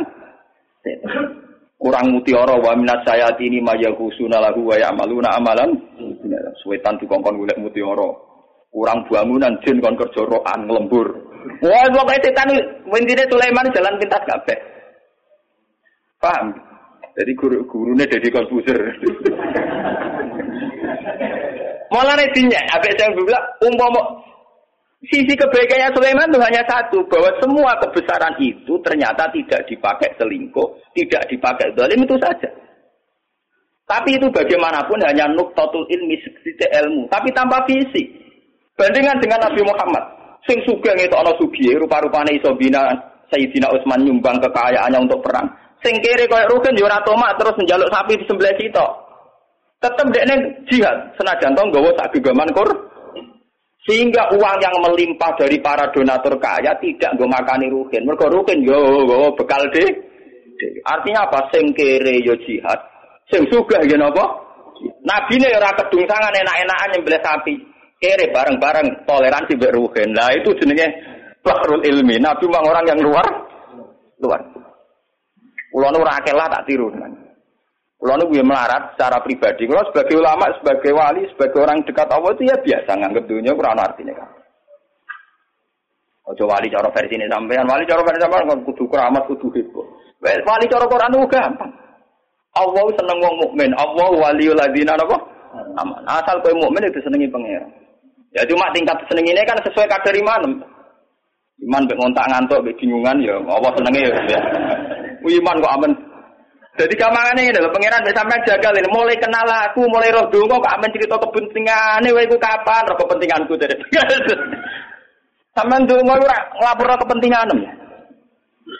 kurang 1.79 2.15
mutiara 2.15 2.55
wa 2.55 2.71
minat 2.79 3.03
sayati 3.03 3.43
ini 3.51 3.59
mayahusuna 3.59 4.39
lahu 4.39 4.71
wa 4.71 4.75
ya'maluna 4.79 5.35
amalan 5.35 5.75
suwetan 6.63 6.95
dikongkon 6.95 7.43
golek 7.43 7.59
mutiara 7.59 8.07
kurang 8.71 9.03
bangunan 9.11 9.59
jin 9.67 9.83
kon 9.83 9.99
kerja 9.99 10.23
lembur 10.63 11.07
Wah, 11.63 11.85
pokoknya 11.91 12.23
setan 12.23 12.49
intinya 12.87 13.25
Sulaiman 13.27 13.73
jalan 13.75 13.99
pintas 13.99 14.23
kabeh. 14.27 14.57
Paham? 16.19 16.55
Jadi 17.13 17.31
guru 17.37 17.61
gurunya 17.69 18.07
jadi 18.09 18.27
konfuser. 18.33 18.79
Malah 21.93 22.17
netinya, 22.17 22.57
apa 22.73 22.89
saya 22.97 23.13
bilang, 23.13 23.45
umpama 23.61 24.01
sisi 25.05 25.37
kebaikannya 25.37 25.93
Sulaiman 25.93 26.31
itu 26.31 26.41
hanya 26.41 26.63
satu, 26.65 27.05
bahwa 27.05 27.29
semua 27.37 27.77
kebesaran 27.85 28.33
itu 28.41 28.73
ternyata 28.81 29.29
tidak 29.29 29.61
dipakai 29.69 30.09
selingkuh, 30.17 30.73
tidak 30.97 31.21
dipakai 31.29 31.69
zalim 31.77 32.01
itu 32.01 32.17
saja. 32.17 32.49
Tapi 33.83 34.15
itu 34.15 34.25
bagaimanapun 34.31 35.05
hanya 35.05 35.27
nuktatul 35.35 35.85
ilmi 35.91 36.17
sedikit 36.23 36.71
ilmu, 36.81 37.05
tapi 37.11 37.29
tanpa 37.35 37.61
visi. 37.67 38.09
Bandingan 38.73 39.21
dengan 39.21 39.37
Nabi 39.37 39.61
Muhammad, 39.61 40.01
sing 40.47 40.57
sugeng 40.67 40.99
itu 40.99 41.15
ana 41.15 41.31
sugi, 41.39 41.71
rupa-rupane 41.75 42.35
iso 42.35 42.51
bina 42.55 42.91
Sayyidina 43.31 43.71
Utsman 43.73 44.05
nyumbang 44.05 44.37
kekayaannya 44.43 45.09
untuk 45.09 45.23
perang. 45.25 45.49
Sing 45.81 45.99
kiri 45.99 46.29
koyo 46.29 46.47
rugen 46.47 46.79
yo 46.79 46.87
ora 46.87 47.03
tomat 47.03 47.35
terus 47.35 47.59
njaluk 47.59 47.91
sapi 47.91 48.15
di 48.15 48.25
sebelah 48.29 48.55
situ. 48.55 48.87
Tetep 49.83 50.07
dekne 50.15 50.35
jihad, 50.71 50.95
senajan 51.19 51.51
to 51.57 51.61
nggawa 51.67 51.91
sak 51.99 52.15
gegaman 52.15 52.47
kur. 52.55 52.69
Sehingga 53.83 54.31
uang 54.31 54.57
yang 54.63 54.75
melimpah 54.79 55.35
dari 55.35 55.59
para 55.59 55.91
donatur 55.91 56.39
kaya 56.39 56.71
tidak 56.79 57.19
nggo 57.19 57.27
makani 57.27 57.67
rugen. 57.67 58.07
Mergo 58.07 58.31
rugen 58.31 58.63
yo 58.63 58.79
nggawa 58.79 59.35
bekal 59.35 59.59
deh. 59.75 59.91
Artinya 60.87 61.27
apa? 61.27 61.51
Sing 61.51 61.75
kiri 61.75 62.23
yo 62.23 62.31
jihad, 62.47 62.79
sing 63.27 63.43
sugih 63.51 63.83
nggih 63.83 63.99
napa? 63.99 64.23
Nabine 65.03 65.51
ora 65.51 65.75
kedungsangan 65.75 66.31
enak-enakan 66.31 66.89
nyembelih 66.95 67.21
sapi. 67.23 67.55
Kere 68.03 68.35
bareng-bareng 68.35 69.07
toleransi 69.07 69.55
mbek 69.55 69.71
rugen. 69.71 70.11
Lah 70.11 70.35
itu 70.35 70.51
jenenge 70.59 70.91
bahrul 71.39 71.87
ilmi. 71.87 72.19
Nabi 72.19 72.51
memang 72.51 72.67
orang 72.67 72.85
yang 72.91 72.99
luar 72.99 73.23
luar. 74.19 74.43
Kulo 75.71 75.87
nu 75.87 76.03
ora 76.03 76.19
lah 76.19 76.47
tak 76.51 76.67
tiru. 76.67 76.91
Kulo 77.95 78.13
nu 78.19 78.25
melarat 78.43 78.91
secara 78.91 79.23
pribadi. 79.23 79.63
Kulo 79.63 79.87
sebagai 79.87 80.19
ulama, 80.19 80.51
sebagai 80.59 80.91
wali, 80.91 81.23
sebagai 81.31 81.63
orang 81.63 81.79
dekat 81.87 82.11
Allah 82.11 82.31
itu 82.35 82.43
ya 82.43 82.59
biasa 82.59 82.91
nganggep 82.91 83.23
dunia 83.23 83.55
kurang 83.55 83.79
artinya 83.79 84.11
kan. 84.19 84.29
Ojo 86.23 86.43
wali 86.47 86.71
cara 86.71 86.87
versi 86.91 87.19
ini 87.19 87.27
sampean, 87.27 87.67
wali 87.67 87.83
cara 87.83 87.99
versi 88.03 88.19
sampean 88.19 88.63
kudu 88.63 88.83
keramat, 88.87 89.23
kudu 89.31 89.47
heboh. 89.47 89.83
Wali 90.23 90.65
cara 90.71 90.87
Quran 90.87 91.15
itu 91.15 91.27
gampang. 91.31 91.71
Allah 92.53 92.85
seneng 92.99 93.17
wong 93.19 93.35
mukmin, 93.43 93.71
Allah 93.75 94.11
waliul 94.11 94.55
ladina 94.55 94.95
apa? 94.95 95.17
Aman. 95.83 95.99
Asal 96.05 96.39
kowe 96.39 96.53
mukmin 96.55 96.85
itu 96.85 97.01
senengi 97.03 97.27
pangeran. 97.27 97.82
Ya 98.33 98.41
cuma 98.49 98.65
tingkat 98.73 98.97
seneng 99.05 99.29
ini 99.29 99.41
kan 99.45 99.61
sesuai 99.61 99.85
kadar 99.85 100.13
iman. 100.17 100.65
Iman 101.61 101.85
mbek 101.85 101.97
ngontak 102.01 102.25
ngantuk 102.33 102.65
mbek 102.65 102.77
bingungan 102.81 103.21
ya 103.21 103.37
Allah 103.45 103.71
senenge 103.77 104.01
ya. 104.09 104.41
Iman 105.39 105.61
kok 105.61 105.75
aman. 105.79 105.91
Jadi 106.73 106.97
kamangane 106.97 107.41
ini 107.45 107.53
lho 107.61 107.69
pangeran 107.69 108.01
mbek 108.01 108.17
sampean 108.17 108.41
ini 108.73 108.89
mulai 108.89 109.15
kenal 109.21 109.45
aku, 109.45 109.85
mulai 109.85 110.09
roh 110.09 110.25
donga 110.33 110.57
kok 110.57 110.73
aman 110.73 110.93
cerita 110.97 111.15
kepentingane 111.21 112.09
wae 112.09 112.25
iku 112.25 112.37
kapan 112.41 112.89
roh 112.89 112.97
kepentinganku 112.97 113.53
dari. 113.55 113.77
Sampean 115.55 115.85
donga 115.85 116.17
ora 116.17 116.37
nglapor 116.57 117.05
kepentinganem. 117.05 117.59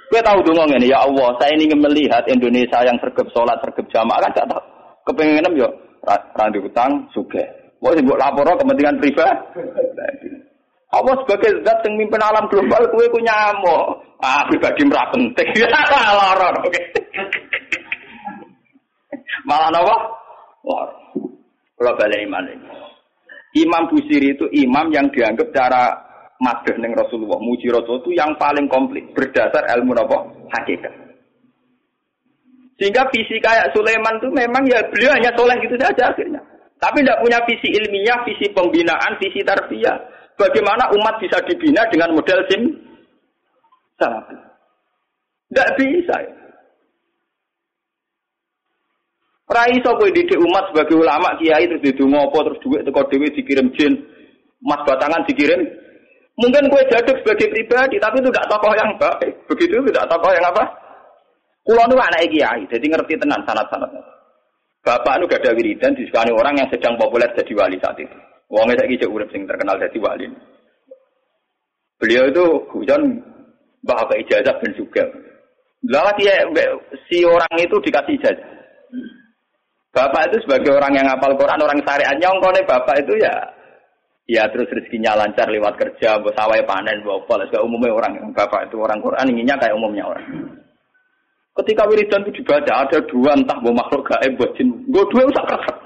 Kowe 0.10 0.22
tahu 0.26 0.42
donga 0.42 0.66
ngene 0.74 0.90
ya 0.90 1.06
Allah, 1.06 1.38
saya 1.38 1.54
ingin 1.54 1.78
melihat 1.78 2.26
Indonesia 2.26 2.82
yang 2.82 2.98
sergap 2.98 3.30
sholat, 3.30 3.62
sergap 3.62 3.86
jamaah 3.94 4.18
kan 4.26 4.34
gak 4.34 4.48
tahu. 4.50 4.64
Kepengenem 5.14 5.54
yo 5.54 5.70
ra 6.02 6.18
utang 6.50 7.06
sugih. 7.14 7.63
Sing 7.84 8.08
mbok 8.08 8.16
lapor 8.16 8.48
kepentingan 8.56 8.96
pribadi. 9.04 10.30
Allah 10.94 11.16
sebagai 11.26 11.52
zat 11.66 11.84
yang 11.84 11.98
mimpin 12.00 12.22
alam 12.22 12.46
global, 12.48 12.86
kue 12.94 13.10
ku 13.10 13.20
nyamuk. 13.20 13.84
Ah, 14.24 14.46
pribadi 14.48 14.88
merah 14.88 15.10
penting. 15.12 15.50
Lorong, 16.22 16.64
oke. 16.64 16.82
Malah 19.44 19.74
apa? 19.74 19.96
Lorong. 20.64 21.02
Kalau 21.76 21.94
balik 22.00 22.20
iman 22.24 22.46
ini. 22.48 22.68
Imam 23.54 23.92
Busiri 23.92 24.34
itu 24.34 24.48
imam 24.56 24.88
yang 24.96 25.12
dianggap 25.12 25.52
cara 25.52 25.92
madah 26.40 26.76
neng 26.80 26.96
Rasulullah. 26.96 27.38
Muji 27.42 27.68
Rasul 27.68 28.00
itu 28.08 28.16
yang 28.16 28.34
paling 28.40 28.72
komplit. 28.72 29.04
Berdasar 29.12 29.68
ilmu 29.76 29.92
apa? 29.98 30.18
Hakikat. 30.56 30.94
Sehingga 32.80 33.06
visi 33.14 33.38
kayak 33.44 33.76
Sulaiman 33.76 34.18
itu 34.18 34.30
memang 34.34 34.64
ya 34.66 34.82
beliau 34.90 35.14
hanya 35.14 35.30
soleh 35.38 35.58
gitu 35.62 35.76
saja 35.78 36.10
akhirnya. 36.10 36.42
Tapi 36.84 37.00
tidak 37.00 37.24
punya 37.24 37.40
visi 37.48 37.72
ilmiah, 37.72 38.20
visi 38.28 38.52
pembinaan, 38.52 39.16
visi 39.16 39.40
tarbiyah. 39.40 39.96
Bagaimana 40.36 40.92
umat 40.92 41.16
bisa 41.24 41.40
dibina 41.48 41.88
dengan 41.88 42.12
model 42.12 42.44
sim 42.52 42.76
salafi? 43.96 44.36
Tidak 45.48 45.70
bisa. 45.80 46.18
Rai 49.48 49.80
so 49.86 49.96
kowe 49.96 50.10
didik 50.12 50.36
umat 50.44 50.74
sebagai 50.74 50.98
ulama 50.98 51.38
kiai 51.40 51.70
terus 51.70 51.86
didungo 51.86 52.20
apa 52.26 52.52
terus 52.52 52.60
duit 52.66 52.82
teko 52.84 53.06
dhewe 53.08 53.28
dikirim 53.32 53.70
jin, 53.80 53.94
mas 54.60 54.82
batangan 54.84 55.24
dikirim. 55.30 55.62
Mungkin 56.34 56.66
kue 56.68 56.82
jaduk 56.90 57.22
sebagai 57.22 57.54
pribadi, 57.54 58.02
tapi 58.02 58.18
itu 58.18 58.34
tidak 58.34 58.50
tokoh 58.50 58.74
yang 58.74 58.90
baik. 58.98 59.32
Begitu 59.46 59.78
tidak 59.94 60.10
tokoh 60.10 60.34
yang 60.34 60.50
apa? 60.50 60.66
Kulo 61.62 61.86
nu 61.86 61.96
anak 62.02 62.26
kiai, 62.28 62.66
jadi 62.66 62.86
ngerti 62.90 63.14
tenan 63.22 63.46
sanat-sanatnya. 63.46 64.02
Bapak 64.84 65.16
nu 65.16 65.32
gak 65.32 65.40
ada 65.48 65.56
wiridan 65.56 65.96
disukani 65.96 66.36
orang 66.36 66.60
yang 66.60 66.68
sedang 66.68 67.00
populer 67.00 67.32
jadi 67.32 67.56
wali 67.56 67.80
saat 67.80 67.96
itu. 68.04 68.18
Wongnya 68.52 68.84
saya 68.84 68.92
kisah 68.92 69.08
urip 69.08 69.32
sing 69.32 69.48
terkenal 69.48 69.80
jadi 69.80 69.98
wali. 70.04 70.28
Beliau 72.04 72.28
itu 72.28 72.46
hujan 72.76 73.00
bapak 73.88 74.20
ijazah 74.28 74.60
dan 74.60 74.72
juga. 74.76 75.08
Lalu 75.88 76.12
dia 76.20 76.36
si 77.08 77.24
orang 77.24 77.56
itu 77.56 77.80
dikasih 77.80 78.20
ijazah. 78.20 78.50
Bapak 79.96 80.34
itu 80.34 80.44
sebagai 80.44 80.76
orang 80.76 81.00
yang 81.00 81.06
ngapal 81.08 81.38
Quran, 81.40 81.64
orang 81.64 81.80
syariat 81.86 82.18
nyongkone 82.20 82.66
bapak 82.68 83.08
itu 83.08 83.14
ya 83.24 83.36
ya 84.28 84.44
terus 84.52 84.68
rezekinya 84.68 85.16
lancar 85.16 85.48
lewat 85.48 85.80
kerja, 85.80 86.20
buat 86.20 86.36
sawai 86.36 86.60
panen, 86.68 87.08
buat 87.08 87.24
apa. 87.24 87.64
Umumnya 87.64 87.96
orang 87.96 88.20
yang 88.20 88.28
bapak 88.36 88.68
itu 88.68 88.84
orang 88.84 89.00
Quran 89.00 89.32
inginnya 89.32 89.56
kayak 89.56 89.80
umumnya 89.80 90.04
orang. 90.12 90.53
Ketika 91.54 91.86
wiridan 91.86 92.26
itu 92.26 92.42
dibaca 92.42 92.74
ada 92.82 92.98
dua 93.06 93.38
entah 93.38 93.58
buat 93.62 93.78
makhluk 93.78 94.10
gaib 94.10 94.34
buat 94.42 94.52
jin. 94.58 94.74
Gue 94.90 95.06
dua 95.14 95.30
usah 95.30 95.44
keras. 95.46 95.78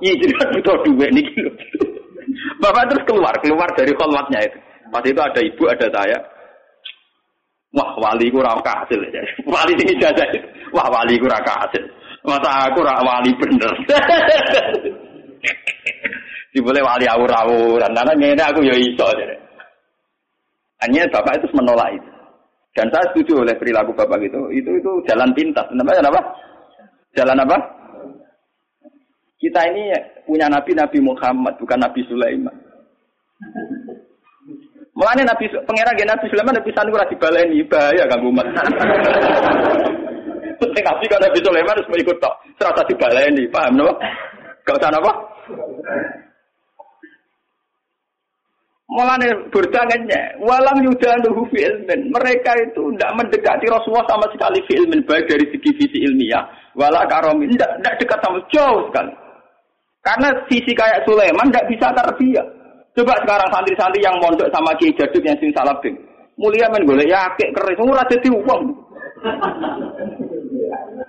Iya 0.00 0.12
jadi 0.16 0.32
kan 0.40 0.48
butuh 0.56 0.76
duit 0.88 1.10
nih 1.12 1.24
gitu. 1.28 1.50
Bapak 2.64 2.88
terus 2.88 3.04
keluar, 3.04 3.34
keluar 3.44 3.68
dari 3.76 3.92
kolmatnya 3.92 4.40
itu. 4.48 4.58
Pas 4.88 5.04
itu 5.04 5.20
ada 5.20 5.40
ibu, 5.44 5.62
ada 5.68 5.86
saya. 5.92 6.18
Wah 7.70 7.94
wali 8.02 8.32
ku 8.32 8.42
raka 8.42 8.88
ya. 8.90 9.22
Wali 9.52 9.72
ini 9.78 9.94
jajah. 10.02 10.26
Wah 10.74 10.90
wali 10.90 11.14
ku 11.20 11.30
raka 11.30 11.54
hasil. 11.62 11.84
Masa 12.26 12.66
aku 12.66 12.82
rak 12.82 12.98
wali 13.06 13.30
bener. 13.38 13.72
Dibulai 16.52 16.82
wali 16.82 17.06
awur-awuran. 17.06 17.94
Karena 17.94 18.12
ini 18.18 18.42
aku 18.42 18.66
ya 18.66 18.74
iso. 18.74 19.06
Hanya 20.82 21.06
bapak 21.14 21.38
itu 21.38 21.46
menolak 21.54 21.94
itu. 21.94 22.09
Dan 22.70 22.86
saya 22.94 23.02
setuju 23.10 23.42
oleh 23.42 23.54
perilaku 23.58 23.90
bapak 23.94 24.22
itu. 24.22 24.40
Itu 24.54 24.70
itu 24.78 24.90
jalan 25.10 25.30
pintas. 25.34 25.66
Namanya 25.74 26.06
apa? 26.06 26.20
Jalan 27.18 27.42
apa? 27.42 27.56
Kita 29.40 29.60
ini 29.72 29.90
punya 30.28 30.46
Nabi 30.52 30.76
Nabi 30.76 30.98
Muhammad, 31.00 31.56
bukan 31.56 31.80
Nabi 31.80 32.04
Sulaiman. 32.06 32.52
Mulanya 34.92 35.32
Nabi 35.32 35.48
pangeran 35.64 35.96
gak 35.96 36.10
Nabi 36.12 36.26
Sulaiman 36.28 36.54
Nabi 36.60 36.70
lagi 36.76 37.16
baleni 37.16 37.64
bahaya 37.64 38.04
kan 38.04 38.20
umat. 38.20 38.46
Sing 40.60 40.84
Nabi 40.84 41.04
kan 41.08 41.20
Nabi 41.24 41.38
Sulaiman 41.40 41.72
harus 41.72 41.88
ikut 41.88 42.16
tok. 42.20 42.34
Serasa 42.60 42.84
dibaleni, 42.84 43.48
paham 43.48 43.80
no? 43.80 43.88
Gak 44.68 44.76
usah 44.76 44.92
apa? 44.92 45.29
Mulanya 48.90 49.30
bertangannya, 49.54 50.42
walam 50.42 50.82
yudanuhu 50.82 51.46
fi 51.54 51.62
ilmin. 51.62 52.10
Mereka 52.10 52.50
itu 52.58 52.90
tidak 52.98 53.14
mendekati 53.22 53.70
Rasulullah 53.70 54.02
sama 54.10 54.26
sekali 54.34 54.58
fi 54.66 54.82
ilmin, 54.82 55.06
baik 55.06 55.30
dari 55.30 55.46
segi 55.46 55.70
visi 55.78 55.98
ilmiah, 56.10 56.42
wala 56.74 57.06
karomin, 57.06 57.54
tidak 57.54 58.02
dekat 58.02 58.18
sama 58.18 58.42
jauh 58.50 58.90
sekali. 58.90 59.14
Karena 60.02 60.28
sisi 60.50 60.74
kayak 60.74 61.06
Sulaiman 61.06 61.54
tidak 61.54 61.70
bisa 61.70 61.86
terbiak. 61.94 62.46
Coba 62.98 63.14
sekarang 63.22 63.48
santri-santri 63.54 64.02
yang 64.02 64.16
mondok 64.18 64.50
sama 64.50 64.74
Kiai 64.74 64.96
Jaduk 64.98 65.22
yang 65.22 65.38
sing 65.38 65.54
salabing. 65.54 65.94
Mulia 66.34 66.66
men 66.74 66.82
golek 66.82 67.06
yakek 67.06 67.54
keris, 67.54 67.78
ora 67.78 68.02
dadi 68.10 68.26
uang. 68.26 68.62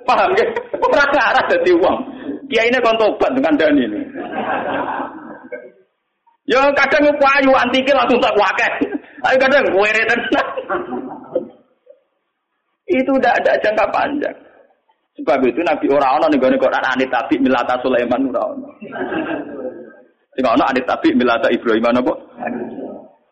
Paham 0.05 0.29
ya? 0.37 0.45
Ora 0.77 1.03
arah 1.09 1.45
dadi 1.49 1.71
uang. 1.73 1.97
Kiai 2.45 2.69
ini 2.69 2.77
kon 2.83 2.99
tobat 3.01 3.33
dengan 3.33 3.57
Dani 3.57 3.81
ini. 3.89 4.01
Ya 6.51 6.67
kadang 6.75 7.07
payu 7.15 7.51
antike 7.55 7.95
langsung 7.95 8.19
tak 8.19 8.35
wakil. 8.35 8.91
Tapi 9.23 9.35
kadang 9.39 9.63
gue 9.71 9.89
tenang. 10.03 10.49
Itu 12.91 13.11
tidak 13.15 13.39
ada 13.39 13.53
jangka 13.63 13.85
panjang. 13.87 14.35
Sebab 15.15 15.39
itu 15.47 15.63
Nabi 15.63 15.87
ora 15.87 16.19
ana 16.19 16.27
ning 16.27 16.43
gone 16.43 16.59
Quran 16.59 16.83
anit 16.91 17.07
tabi 17.07 17.39
milata 17.39 17.79
Sulaiman 17.79 18.27
ora 18.35 18.51
ana. 18.51 18.69
Sing 20.35 20.43
ana 20.43 20.67
anit 20.67 20.83
tabi 20.83 21.15
milata 21.15 21.47
Ibrahim 21.47 21.87
apa? 21.87 22.13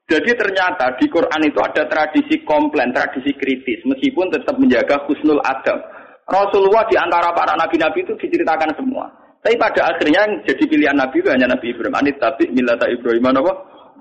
Jadi 0.10 0.32
ternyata 0.40 0.96
di 0.96 1.06
Quran 1.12 1.42
itu 1.46 1.60
ada 1.62 1.86
tradisi 1.86 2.42
komplain, 2.42 2.90
tradisi 2.90 3.30
kritis, 3.36 3.86
meskipun 3.86 4.32
tetap 4.34 4.58
menjaga 4.58 5.06
husnul 5.06 5.38
adab. 5.46 5.78
Rasulullah 6.26 6.82
di 6.90 6.98
antara 6.98 7.30
para 7.36 7.54
nabi-nabi 7.60 8.02
itu 8.02 8.18
diceritakan 8.18 8.74
semua. 8.74 9.06
Tapi 9.40 9.56
pada 9.56 9.82
akhirnya 9.96 10.28
yang 10.28 10.32
jadi 10.44 10.64
pilihan 10.68 10.98
nabi 11.00 11.24
itu 11.24 11.30
hanya 11.32 11.48
Nabi 11.48 11.72
Ibrahim. 11.72 11.96
Anit 11.96 12.16
tapi 12.20 12.44
milata 12.52 12.86
Ibrahim 12.92 13.24
apa? 13.32 13.54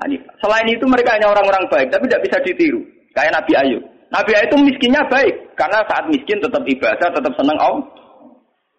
Anit. 0.02 0.22
Selain 0.42 0.66
itu 0.66 0.82
mereka 0.86 1.14
hanya 1.14 1.30
orang-orang 1.30 1.62
baik, 1.70 1.88
tapi 1.94 2.10
tidak 2.10 2.22
bisa 2.26 2.36
ditiru. 2.42 2.80
Kayak 3.14 3.38
Nabi 3.38 3.52
Ayub. 3.54 3.82
Nabi 4.10 4.30
Ayub 4.34 4.48
itu 4.50 4.56
miskinnya 4.66 5.02
baik, 5.06 5.34
karena 5.54 5.78
saat 5.86 6.04
miskin 6.10 6.42
tetap 6.42 6.62
ibadah, 6.66 7.08
tetap 7.14 7.32
senang 7.38 7.58
Allah. 7.58 7.86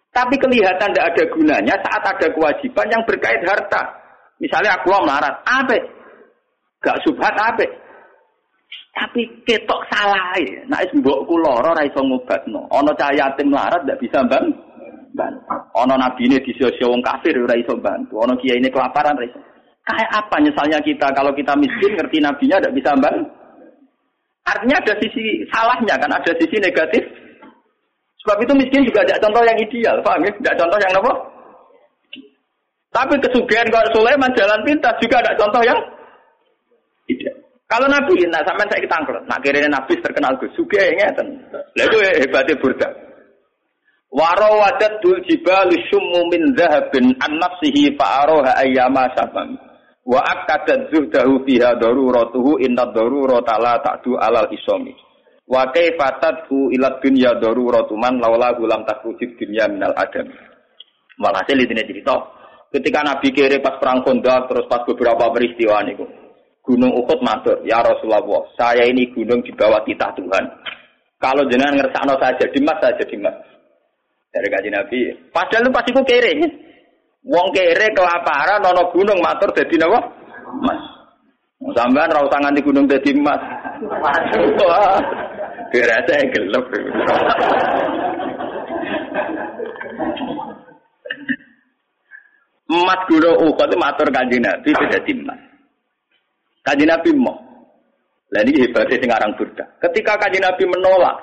Tapi 0.10 0.36
kelihatan 0.41 0.89
tidak 0.91 1.08
ada 1.15 1.24
gunanya 1.32 1.76
saat 1.86 2.02
ada 2.02 2.28
kewajiban 2.34 2.88
yang 2.91 3.04
berkait 3.08 3.39
harta. 3.45 3.84
Misalnya 4.41 4.76
aku 4.80 4.89
melarat, 4.89 5.36
apa? 5.45 5.78
Gak 6.84 7.00
subhat 7.08 7.36
apa? 7.36 7.67
Tapi 8.95 9.22
ketok 9.48 9.82
salah. 9.91 10.36
Nah, 10.67 10.84
es 10.84 10.91
mbok 10.91 11.24
kuloro 11.24 11.72
ora 11.72 11.88
iso 11.88 12.04
ngobatno. 12.04 12.67
Ana 12.67 12.91
cah 13.00 13.15
yatim 13.15 13.54
melarat 13.54 13.86
ndak 13.86 14.00
bisa 14.02 14.19
ban. 15.15 15.34
Ban. 15.45 15.62
Ana 15.78 15.95
nabine 15.95 16.41
disio-sio 16.43 16.91
wong 16.91 17.02
kafir 17.06 17.38
ora 17.38 17.56
iso 17.56 17.78
bantu. 17.78 18.22
Ana 18.22 18.36
kiai 18.38 18.60
ini 18.60 18.69
kelaparan 18.69 19.17
ora 19.17 19.28
iso. 19.28 19.39
Kayak 19.86 20.10
apa 20.13 20.36
misalnya 20.43 20.80
kita 20.86 21.08
kalau 21.17 21.34
kita 21.34 21.54
miskin 21.58 21.98
ngerti 21.98 22.17
nabinya 22.22 22.62
ndak 22.62 22.76
bisa 22.78 22.93
ban? 23.00 23.15
Artinya 24.50 24.78
ada 24.82 24.93
sisi 24.98 25.45
salahnya 25.54 25.93
kan, 26.02 26.10
ada 26.10 26.32
sisi 26.41 26.58
negatif 26.58 27.06
Sebab 28.19 28.38
itu 28.43 28.54
miskin 28.60 28.84
juga 28.84 29.02
tidak 29.08 29.24
contoh 29.24 29.43
yang 29.48 29.58
ideal, 29.58 29.95
paham 30.04 30.28
ya? 30.28 30.32
Tidak 30.36 30.56
contoh 30.60 30.80
yang 30.84 30.93
apa? 31.00 31.13
Tapi 32.89 33.13
kesugihan 33.22 33.67
kalau 33.72 33.88
Sulaiman 33.95 34.34
jalan 34.36 34.60
pintas 34.67 34.95
juga 35.00 35.24
ada 35.24 35.32
contoh 35.39 35.62
yang 35.63 35.80
ideal. 37.08 37.38
Kalau 37.69 37.86
Nabi, 37.86 38.26
nah 38.28 38.41
sampai 38.43 38.65
saya 38.65 38.82
kita 38.82 38.95
angkat, 38.98 39.24
nak 39.30 39.39
kira 39.45 39.62
Nabi 39.69 39.93
terkenal 40.02 40.34
Gus, 40.41 40.50
suge 40.58 40.82
ngeten. 40.98 41.28
Lah 41.54 41.86
itu 41.86 41.98
hebatnya 42.17 42.58
burda. 42.58 42.89
Warawadat 44.10 45.06
dul 45.06 45.22
jibal 45.30 45.69
syummu 45.69 46.34
min 46.34 46.58
dhahabin 46.58 47.13
an 47.22 47.38
nafsihi 47.38 47.93
fa'aroha 47.93 48.58
ayyama 48.58 49.06
sabam. 49.13 49.54
Wa 50.02 50.26
akadat 50.26 50.89
zuhdahu 50.89 51.45
fiha 51.45 51.78
daruratuhu 51.78 52.58
inna 52.58 52.89
darurata 52.89 53.62
la 53.62 53.78
ta'du 53.78 54.17
alal 54.17 54.50
isomi. 54.50 54.98
Wa 55.45 55.69
kaifa 55.69 56.17
tadhu 56.17 56.74
ila 56.74 56.98
dunya 56.98 57.38
daruratu 57.38 57.93
man 57.93 58.17
laula 58.17 58.58
gulam 58.58 58.82
takrujid 58.89 59.38
dunya 59.38 59.69
minal 59.69 59.93
adam. 59.93 60.26
Walhasil 61.22 61.62
ini 61.62 61.86
cerita. 61.86 62.17
Ketika 62.74 63.06
Nabi 63.06 63.30
kiri 63.30 63.62
pas 63.62 63.78
perang 63.78 64.02
Khandaq 64.02 64.50
terus 64.50 64.65
pas 64.65 64.82
beberapa 64.89 65.30
peristiwa 65.30 65.86
niku. 65.86 66.06
Gunung 66.65 66.93
Uhud 67.02 67.26
matur, 67.26 67.65
"Ya 67.65 67.82
Rasulullah, 67.82 68.45
saya 68.54 68.86
ini 68.86 69.10
gunung 69.10 69.41
di 69.41 69.50
bawah 69.58 69.82
titah 69.86 70.13
Tuhan. 70.13 70.45
Kalau 71.17 71.50
jenengan 71.50 71.82
ngersakno 71.82 72.13
saya 72.22 72.38
jadi 72.38 72.58
mas, 72.62 72.78
saya 72.78 72.93
jadi 73.02 73.17
mas." 73.26 73.38
Dari 74.29 74.45
kaji 74.45 74.69
Nabi, 74.69 74.99
padahal 75.33 75.65
itu 75.65 75.73
pasti 75.73 75.89
ku 75.89 76.05
kere. 76.05 76.33
Wong 77.25 77.49
kere 77.49 77.89
kelaparan 77.97 78.61
nono 78.61 78.93
gunung 78.93 79.17
matur 79.25 79.49
jadi 79.57 79.75
napa? 79.81 79.99
Mas. 80.61 80.81
Sampean 81.75 82.13
ra 82.13 82.23
usah 82.23 82.39
nganti 82.39 82.61
gunung 82.63 82.85
dadi 82.87 83.11
emas. 83.11 83.41
Wah. 84.63 85.01
Dirasa 85.73 86.13
gelap. 86.29 86.65
Emas 92.69 93.01
gunung 93.09 93.35
Uhud 93.49 93.59
itu 93.65 93.75
matur 93.81 94.07
kanjeng 94.13 94.45
Nabi 94.45 94.69
beda 94.71 94.99
emas. 95.09 95.39
Kanjeng 96.63 96.89
Nabi 96.89 97.09
mau. 97.17 97.49
Lah 98.29 98.45
ini 98.45 98.61
hebatnya 98.61 99.01
sing 99.01 99.09
Burda. 99.09 99.65
Ketika 99.81 100.13
kanjeng 100.21 100.45
Nabi 100.45 100.63
menolak, 100.69 101.17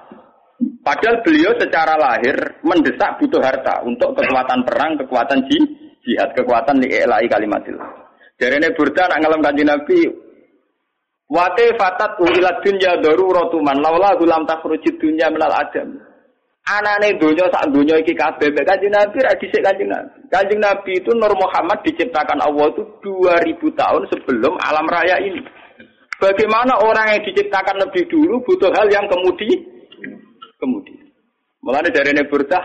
padahal 0.80 1.20
beliau 1.20 1.52
secara 1.60 1.96
lahir 1.96 2.36
mendesak 2.64 3.20
butuh 3.20 3.42
harta 3.42 3.84
untuk 3.84 4.16
kekuatan 4.16 4.64
perang, 4.64 4.96
kekuatan 5.00 5.44
jihad, 6.04 6.30
kekuatan 6.32 6.80
di 6.80 6.88
elai 6.92 7.28
kalimatillah. 7.28 8.08
Dari 8.36 8.60
ini 8.60 8.68
Burda 8.76 9.08
nak 9.08 9.18
ngalam 9.24 9.40
kanjeng 9.40 9.68
Nabi, 9.68 10.00
Wate 11.26 11.74
fatat 11.74 12.22
ila 12.22 12.62
dunya 12.62 13.02
daruratu 13.02 13.58
man 13.58 13.82
laula 13.82 14.14
gulam 14.14 14.46
takhrujid 14.46 14.94
dunya 15.02 15.26
minal 15.26 15.50
adam. 15.50 15.98
Anane 16.66 17.18
donya 17.18 17.50
sak 17.50 17.70
donya 17.74 17.98
iki 17.98 18.14
kabeh 18.14 18.50
mek 18.54 18.66
Kanjeng 18.66 18.94
Nabi 18.94 19.18
ra 19.22 19.34
dhisik 19.38 19.62
Kanjeng 19.62 19.90
Nabi. 19.90 20.18
Kanjeng 20.30 20.62
Nabi 20.62 20.98
itu 20.98 21.10
Nur 21.14 21.34
Muhammad 21.34 21.82
diciptakan 21.82 22.42
Allah 22.42 22.70
itu 22.74 22.82
2000 23.02 23.58
tahun 23.58 24.02
sebelum 24.10 24.54
alam 24.58 24.86
raya 24.86 25.18
ini. 25.18 25.42
Bagaimana 26.18 26.78
orang 26.82 27.10
yang 27.14 27.22
diciptakan 27.26 27.86
lebih 27.86 28.06
dulu 28.06 28.42
butuh 28.46 28.70
hal 28.74 28.86
yang 28.90 29.06
kemudi 29.10 29.66
kemudi. 30.60 30.94
Mulane 31.64 31.88
darene 31.90 32.22
burdah 32.28 32.62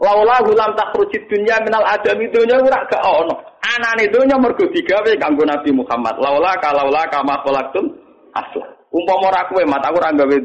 laula 0.00 0.42
gulam 0.44 0.74
takhrujid 0.74 1.22
dunya 1.30 1.56
minal 1.62 1.84
adam 1.86 2.18
donya 2.30 2.60
ora 2.60 2.80
gak 2.90 3.04
ono. 3.04 3.34
Anane 3.64 4.04
donya 4.12 4.36
mergo 4.36 4.68
digawe 4.68 5.12
kanggo 5.16 5.44
Nabi 5.48 5.70
Muhammad. 5.72 6.20
Laula 6.20 6.52
kalaula 6.60 7.08
kama 7.08 7.40
khalaqtum 7.42 7.88
aslah. 8.36 8.68
Umpama 8.94 9.32
ora 9.32 9.42
kowe 9.50 9.62
mata 9.66 9.90
aku 9.90 9.98
ora 9.98 10.12
gawe. 10.12 10.36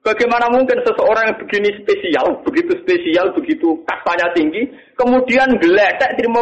Bagaimana 0.00 0.48
mungkin 0.48 0.80
seseorang 0.80 1.28
yang 1.28 1.38
begini 1.44 1.68
spesial, 1.84 2.40
begitu 2.40 2.72
spesial, 2.80 3.36
begitu 3.36 3.76
kastanya 3.84 4.32
tinggi, 4.32 4.64
kemudian 4.96 5.44
geletek 5.60 6.16
terima 6.16 6.40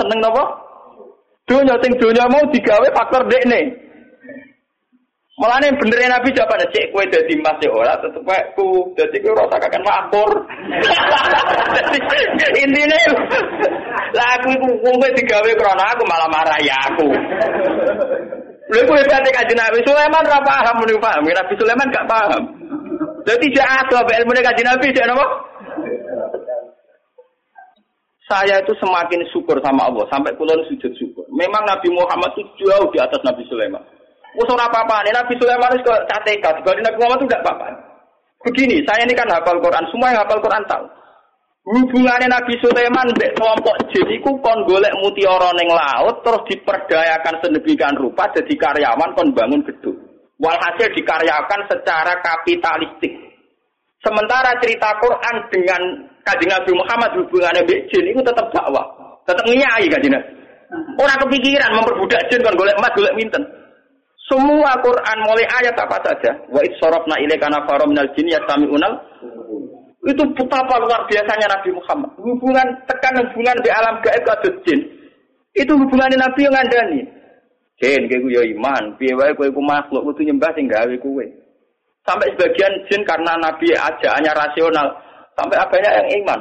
seneng 0.00 0.24
napa? 0.24 0.56
Donya 1.44 1.76
sing 1.84 1.92
donya 2.00 2.24
mau 2.32 2.40
digawe 2.48 2.88
faktor 2.96 3.28
dekne. 3.28 3.87
Mulane 5.38 5.70
bener 5.78 6.02
Nabi 6.10 6.34
jawaban 6.34 6.66
cek 6.74 6.90
kowe 6.90 7.06
dadi 7.14 7.38
mas 7.38 7.54
ya 7.62 7.70
ora 7.70 7.94
tetep 8.02 8.26
kowe 8.26 8.40
ku 8.58 8.90
dadi 8.98 9.22
kowe 9.22 9.38
ora 9.38 9.46
kakek 9.54 9.86
makmur. 9.86 10.30
Intine 12.62 12.98
lah 14.18 14.28
aku 14.34 14.50
iku 14.50 14.68
kowe 14.82 15.08
digawe 15.14 15.50
krana 15.54 15.94
aku 15.94 16.02
malah 16.10 16.26
marah 16.26 16.58
ya 16.58 16.74
aku. 16.90 17.06
Lha 18.66 18.82
kowe 18.82 18.98
berarti 18.98 19.30
kanjeng 19.30 19.62
Nabi 19.62 19.78
Sulaiman 19.86 20.26
ora 20.26 20.42
paham 20.42 20.74
muni 20.82 20.98
paham, 20.98 21.22
Nabi 21.22 21.54
Sulaiman 21.54 21.94
gak 21.94 22.08
paham. 22.10 22.42
Jadi 23.22 23.46
tidak 23.54 23.94
ada 23.94 24.10
ilmu 24.18 24.34
kanjeng 24.42 24.66
Nabi 24.66 24.90
tidak 24.90 25.14
apa? 25.14 25.26
Saya 28.26 28.58
itu 28.58 28.74
semakin 28.82 29.22
syukur 29.30 29.56
sama 29.62 29.86
Allah 29.86 30.02
sampai 30.10 30.34
kulon 30.34 30.66
sujud 30.66 30.90
syukur. 30.98 31.22
Memang 31.30 31.62
Nabi 31.62 31.94
Muhammad 31.94 32.34
itu 32.34 32.66
jauh 32.66 32.90
di 32.90 32.98
atas 32.98 33.22
Nabi 33.22 33.46
Sulaiman. 33.46 33.97
Usul 34.36 34.60
apa 34.60 34.84
apa 34.84 35.00
nih 35.08 35.14
Nabi 35.16 35.32
Sulaiman 35.40 35.72
itu 35.72 35.88
KTK, 35.88 36.44
dibanding 36.60 36.84
Nabi 36.84 36.98
Muhammad 37.00 37.18
itu 37.22 37.26
tidak 37.32 37.42
apa-apa. 37.48 37.66
Begini, 38.44 38.76
saya 38.84 39.02
ini 39.02 39.16
kan 39.16 39.26
hafal 39.32 39.58
Quran, 39.58 39.84
semua 39.88 40.12
yang 40.12 40.20
hafal 40.22 40.38
Quran 40.44 40.62
tahu. 40.68 40.84
Hubungannya 41.68 42.32
Nabi 42.32 42.56
Sulaiman 42.64 43.12
mbek 43.12 43.36
kelompok 43.36 43.76
jin 43.92 44.08
iku 44.08 44.40
kon 44.40 44.64
golek 44.64 44.88
mutiara 45.04 45.52
ning 45.52 45.68
laut 45.68 46.24
terus 46.24 46.40
diperdayakan 46.48 47.44
sedemikian 47.44 47.92
rupa 48.00 48.24
jadi 48.32 48.56
karyawan 48.56 49.12
kon 49.12 49.36
bangun 49.36 49.60
gedung. 49.68 50.00
Walhasil 50.40 50.88
dikaryakan 50.96 51.60
secara 51.68 52.24
kapitalistik. 52.24 53.12
Sementara 54.00 54.56
cerita 54.64 54.96
Quran 54.96 55.36
dengan 55.52 55.80
kajian 56.24 56.56
Nabi 56.56 56.72
Muhammad 56.72 57.10
hubungannya 57.20 57.60
mbek 57.68 57.84
jin 57.92 58.16
itu 58.16 58.20
tetap 58.24 58.48
dakwah, 58.48 58.88
tetap 59.28 59.44
ngiyai 59.44 59.84
kajian 59.92 60.16
Orang 60.96 61.20
kepikiran 61.20 61.76
memperbudak 61.76 62.32
jin 62.32 62.40
kon 62.40 62.56
golek 62.56 62.80
emas 62.80 62.96
golek 62.96 63.12
minten. 63.12 63.44
Semua 64.28 64.76
Quran 64.84 65.18
mulai 65.24 65.48
ayat 65.48 65.72
apa 65.72 65.96
saja. 66.04 66.36
Wa 66.52 66.60
idsorofna 66.60 67.16
ilaika 67.24 67.48
nafarum 67.48 67.96
minal 67.96 68.12
jin 68.12 68.28
yastami'unal 68.28 68.92
itu 70.04 70.22
betapa 70.36 70.78
luar 70.78 71.08
biasanya 71.08 71.48
Nabi 71.48 71.70
Muhammad. 71.72 72.12
Hubungan 72.20 72.68
tekan 72.86 73.18
hubungan 73.24 73.56
di 73.64 73.70
alam 73.72 73.98
gaib 74.04 74.22
kados 74.28 74.56
jin. 74.68 74.84
Itu 75.56 75.74
hubungan 75.74 76.12
Nabi 76.12 76.44
yang 76.44 76.54
ngandani. 76.54 77.00
Jin 77.80 78.04
kowe 78.10 78.28
yo 78.28 78.42
iman, 78.58 78.94
piye 79.00 79.16
wae 79.16 79.32
kowe 79.32 79.48
ku 79.48 79.62
makhluk 79.64 80.12
kudu 80.12 80.28
nyembah 80.28 80.52
sing 80.52 80.68
gawe 80.68 80.94
kowe. 81.00 81.24
Sampai 82.04 82.30
sebagian 82.36 82.72
jin 82.92 83.02
karena 83.08 83.32
Nabi 83.40 83.72
ajaannya 83.74 84.32
rasional, 84.32 84.86
sampai 85.34 85.56
banyak 85.56 85.92
yang 85.92 86.08
iman. 86.22 86.40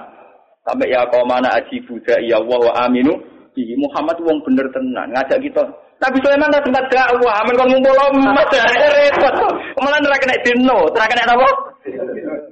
Sampai 0.68 0.92
ya 0.92 1.08
kau 1.08 1.24
mana 1.24 1.48
aji 1.56 1.80
buddha 1.88 2.20
ya 2.20 2.36
Allah 2.38 2.60
wa 2.60 2.74
aminu. 2.84 3.16
Muhammad 3.58 4.22
wong 4.22 4.38
bener 4.46 4.70
tenan 4.70 5.10
ngajak 5.18 5.42
kita 5.42 5.66
Nabi 5.98 6.18
Sulaiman 6.22 6.54
tak 6.54 6.62
tempat 6.62 6.86
dakwah, 6.94 7.42
amin 7.42 7.58
kon 7.58 7.70
ngumpul 7.74 7.98
umat 8.22 8.50
ya 8.54 8.70
repot. 8.70 9.34
Malah 9.82 9.98
ora 9.98 10.18
kena 10.22 10.38
dino, 10.46 10.86
ora 10.94 11.10
kena 11.10 11.26
apa? 11.26 11.50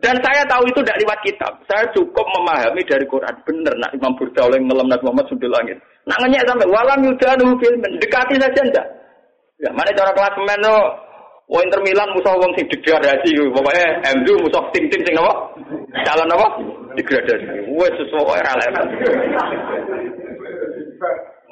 Dan 0.01 0.17
saya 0.25 0.41
tahu 0.49 0.65
itu 0.65 0.81
tidak 0.81 0.97
lewat 1.05 1.19
kitab. 1.21 1.53
Saya 1.69 1.85
cukup 1.93 2.25
memahami 2.33 2.81
dari 2.89 3.05
Quran. 3.05 3.33
Benar, 3.45 3.73
nak 3.77 3.93
Imam 3.93 4.17
Burda 4.17 4.49
oleh 4.49 4.57
ngelam 4.57 4.89
Nabi 4.89 5.03
Muhammad 5.05 5.27
sudah 5.29 5.49
langit. 5.53 5.77
Nak 6.09 6.17
ngenyek 6.25 6.45
sampai 6.49 6.69
walam 6.73 6.99
yudanu 7.05 7.53
filmen. 7.61 7.91
Dekati 8.01 8.35
saja 8.41 8.61
enggak. 8.65 8.87
Ya, 9.61 9.69
mana 9.77 9.93
cara 9.93 10.11
kelas 10.13 10.35
men 10.41 10.59
no? 10.65 10.77
Wah 11.45 11.61
Inter 11.61 11.81
Milan 11.85 12.09
musuh 12.17 12.33
wong 12.41 12.49
sing 12.57 12.65
degradasi. 12.73 13.29
Pokoknya 13.53 13.85
MU 14.17 14.33
musuh 14.41 14.63
tim-tim 14.73 15.01
sing 15.05 15.15
apa? 15.21 15.33
Calon 16.01 16.33
apa? 16.33 16.47
Degradasi. 16.97 17.69
Wes 17.77 17.93
sesuatu 17.93 18.33
era 18.33 18.57
level. 18.57 18.85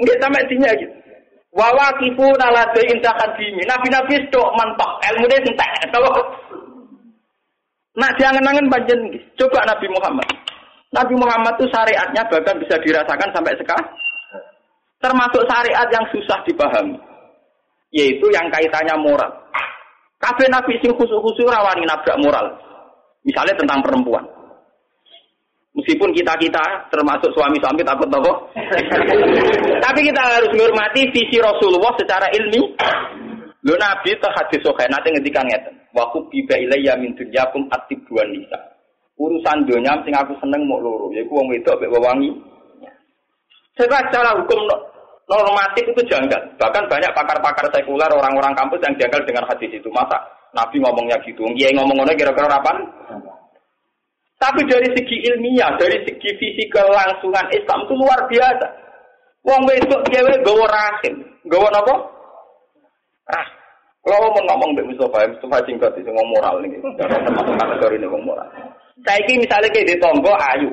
Enggak 0.01 0.17
sampai 0.17 0.49
tinya 0.49 0.73
gitu. 0.73 1.02
Wawa 1.53 1.93
kifu 2.01 2.25
nalade 2.41 2.81
indah 2.89 3.13
kadimi. 3.13 3.61
Nabi-nabi 3.69 4.17
stok 4.25 4.49
mentok. 4.57 4.91
Ilmu 5.05 5.25
dia 5.29 5.37
entek. 5.37 5.69
Nah 7.93 8.09
jangan-jangan 8.17 8.65
panjen. 8.73 8.99
Coba 9.37 9.61
Nabi 9.69 9.85
Muhammad. 9.93 10.27
Nabi 10.93 11.13
Muhammad 11.17 11.53
itu 11.57 11.65
syariatnya 11.69 12.25
bahkan 12.25 12.57
bisa 12.57 12.77
dirasakan 12.81 13.29
sampai 13.33 13.53
sekarang. 13.61 13.85
Termasuk 14.97 15.45
syariat 15.45 15.87
yang 15.93 16.05
susah 16.09 16.41
dipahami. 16.45 16.97
Yaitu 17.93 18.25
yang 18.33 18.49
kaitannya 18.49 18.97
moral. 18.97 19.29
Kabeh 20.17 20.49
Nabi 20.49 20.73
sing 20.81 20.89
khusus-khusus 20.97 21.45
rawani 21.45 21.85
nabrak 21.85 22.17
moral. 22.17 22.49
Misalnya 23.21 23.53
tentang 23.53 23.85
perempuan. 23.85 24.25
Meskipun 25.73 26.13
kita-kita 26.13 26.61
termasuk 26.93 27.33
suami-suami 27.33 27.81
takut 27.81 28.05
apa? 28.05 28.31
Tapi 29.89 29.99
kita 30.05 30.21
harus 30.21 30.53
menghormati 30.53 31.09
visi 31.09 31.41
Rasulullah 31.41 31.89
secara 31.97 32.29
ilmi. 32.29 32.61
Lo 33.65 33.73
Nabi 33.81 34.13
terhadis 34.21 34.61
sokai 34.61 34.85
nanti 34.93 35.09
ngendikan 35.09 35.49
ngeten. 35.49 35.73
Waku 35.97 36.29
biba 36.29 36.53
ilayya 36.61 36.93
min 37.01 37.17
dunyakum 37.17 37.65
dua 38.05 38.23
nisa. 38.29 38.59
Urusan 39.17 39.65
dunia 39.65 39.97
sing 40.05 40.13
aku 40.13 40.33
seneng 40.41 40.65
mau 40.65 40.81
loro, 40.81 41.09
yaiku 41.13 41.37
wong 41.37 41.49
wedok 41.53 41.77
mek 41.81 41.93
wangi. 42.01 42.29
Secara 43.73 44.37
hukum 44.37 44.69
normatif 45.29 45.85
itu 45.89 46.01
janggal. 46.05 46.41
Bahkan 46.57 46.83
banyak 46.89 47.13
pakar-pakar 47.13 47.65
sekuler, 47.73 48.09
orang-orang 48.09 48.53
kampus 48.53 48.81
yang 48.85 48.93
janggal 48.97 49.21
dengan 49.25 49.45
hadis 49.49 49.69
itu. 49.69 49.89
Masa 49.89 50.17
Nabi 50.53 50.77
ngomongnya 50.81 51.17
gitu, 51.25 51.45
Kiai 51.57 51.73
ngomong 51.73 51.97
ngomongnya 51.97 52.13
kira-kira 52.13 52.49
apa? 52.49 52.73
Tapi 54.43 54.59
dari 54.67 54.91
segi 54.91 55.23
ilmiah, 55.23 55.71
dari 55.79 56.03
segi 56.03 56.29
visi 56.35 56.67
kelangsungan 56.67 57.47
Islam 57.55 57.87
itu 57.87 57.93
luar 57.95 58.19
biasa. 58.27 58.67
Wong 59.47 59.63
wedok 59.63 60.03
cewek 60.11 60.43
gawa 60.43 60.67
rahim, 60.67 61.15
gawa 61.47 61.71
apa? 61.71 61.95
Ah, 63.31 63.47
kalau 64.03 64.35
mau 64.35 64.43
ngomong 64.51 64.75
Mbak 64.75 64.87
Mustafa, 64.91 65.31
Mustafa 65.31 65.63
singkat 65.63 65.95
itu 65.95 66.11
ngomong 66.11 66.35
moral 66.35 66.59
nih, 66.59 66.75
ini 66.75 68.07
ngomong 68.07 68.35
moral. 68.35 68.47
Saya 69.03 69.19
ini 69.23 69.47
misalnya 69.47 69.71
kayak 69.71 69.87
di 69.87 69.95
tonggo 69.99 70.35
ayu, 70.35 70.71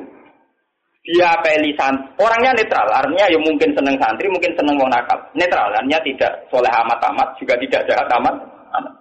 dia 1.06 1.30
pelisan 1.42 1.94
orangnya 2.18 2.54
netral, 2.58 2.90
artinya 2.90 3.26
ya 3.30 3.38
mungkin 3.38 3.70
seneng 3.74 3.94
santri, 4.02 4.26
mungkin 4.30 4.50
seneng 4.58 4.74
mau 4.78 4.90
nakal. 4.90 5.18
Netral, 5.34 5.70
artinya 5.78 5.98
tidak 6.02 6.32
soleh 6.50 6.70
amat-amat, 6.70 7.38
juga 7.38 7.54
tidak 7.58 7.86
jahat 7.86 8.06
amat. 8.18 8.34
amat. 8.78 8.99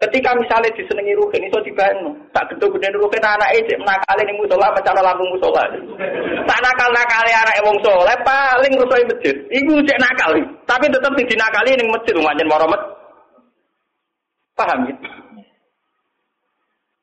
Ketika 0.00 0.32
misalnya 0.32 0.72
disenangi 0.72 1.12
ruhin, 1.12 1.44
itu 1.44 1.60
dibayang 1.60 2.16
tak 2.32 2.48
gede 2.48 2.72
gede 2.72 2.88
ruhin 2.96 3.20
anak 3.20 3.52
ejek 3.52 3.76
menakali 3.76 4.24
nih 4.24 4.36
musola, 4.40 4.72
mencana 4.72 5.00
lambung 5.04 5.28
musola. 5.36 5.60
Tak 6.48 6.60
nakal 6.64 6.88
nakali 6.88 7.32
anak 7.36 7.58
emong 7.60 7.78
soleh, 7.84 8.16
paling 8.24 8.72
rusoi 8.80 9.04
masjid. 9.12 9.36
Ibu 9.52 9.76
cek 9.84 10.00
nakal, 10.00 10.40
tapi 10.64 10.88
tetap 10.88 11.12
di 11.12 11.36
nakali 11.36 11.76
nih 11.76 11.92
masjid, 11.92 12.16
umatnya 12.16 12.48
moromet. 12.48 12.80
Paham 14.56 14.88
ya? 14.88 14.96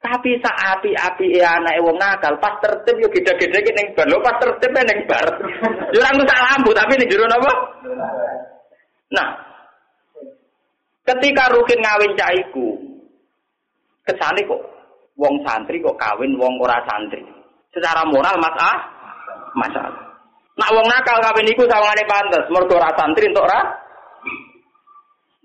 Tapi 0.02 0.40
saat 0.42 0.82
api-api 0.82 1.38
anak 1.38 1.78
wong 1.86 2.02
nakal, 2.02 2.34
pas 2.42 2.58
tertib 2.66 2.98
yuk 2.98 3.14
gede-gede 3.14 3.60
ning 3.78 3.94
bar. 3.94 4.10
Lho 4.10 4.18
pas 4.26 4.42
tertib 4.42 4.74
ning 4.74 5.06
bar. 5.06 5.26
Yo 5.94 6.02
ora 6.02 6.18
ngusah 6.18 6.40
lampu 6.50 6.74
tapi 6.74 6.98
ning 6.98 7.10
jero 7.14 7.30
napa? 7.30 7.54
Nah, 9.14 9.30
ketika 11.06 11.52
Rukin 11.52 11.84
ngawin 11.84 12.14
caiku, 12.16 12.87
Kesane 14.08 14.40
kok 14.48 14.62
wong 15.20 15.36
santri 15.44 15.84
kok 15.84 16.00
kawin 16.00 16.40
wong 16.40 16.56
ora 16.64 16.80
santri. 16.88 17.20
Secara 17.76 18.08
moral 18.08 18.40
mas 18.40 18.56
ah 18.56 18.78
masalah. 19.52 20.08
Nak 20.56 20.72
wong 20.72 20.88
nakal 20.88 21.20
kawin 21.20 21.52
iku 21.52 21.68
sawangane 21.68 22.08
pantes, 22.08 22.48
mergo 22.48 22.80
ora 22.80 22.96
santri 22.96 23.28
entuk 23.28 23.44
ora. 23.44 23.62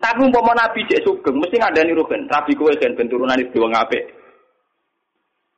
Tapi 0.02 0.18
umpama 0.22 0.54
nabi 0.54 0.82
cek 0.86 1.02
sugeng 1.06 1.38
mesti 1.38 1.62
ngandani 1.62 1.94
rugen, 1.94 2.26
rabi 2.26 2.58
kowe 2.58 2.70
ben 2.74 3.06
turunan 3.06 3.38
itu 3.38 3.58
wong 3.58 3.70
apik. 3.70 4.02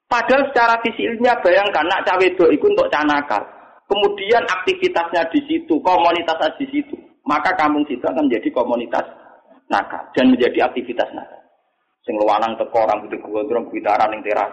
Padahal 0.04 0.44
secara 0.52 0.76
ilmiah 0.84 1.36
bayangkan 1.40 1.84
nak 1.88 2.04
cawe 2.04 2.24
itu 2.24 2.44
iku 2.52 2.68
untuk 2.68 2.92
canakal. 2.92 3.40
Kemudian 3.88 4.44
aktivitasnya 4.48 5.28
di 5.32 5.40
situ, 5.48 5.76
komunitasnya 5.80 6.56
di 6.60 6.66
situ. 6.72 6.96
Maka 7.24 7.56
kampung 7.56 7.84
situ 7.88 8.04
akan 8.04 8.28
menjadi 8.28 8.52
komunitas 8.52 9.04
nakal 9.72 10.04
dan 10.12 10.28
menjadi 10.28 10.68
aktivitas 10.68 11.08
nakal. 11.16 11.43
Sing 12.04 12.14
luwanang 12.20 12.52
teko 12.60 12.84
rambut 12.84 13.16
gondrong 13.16 13.64
gitaran 13.72 14.12
ning 14.12 14.20
teras. 14.20 14.52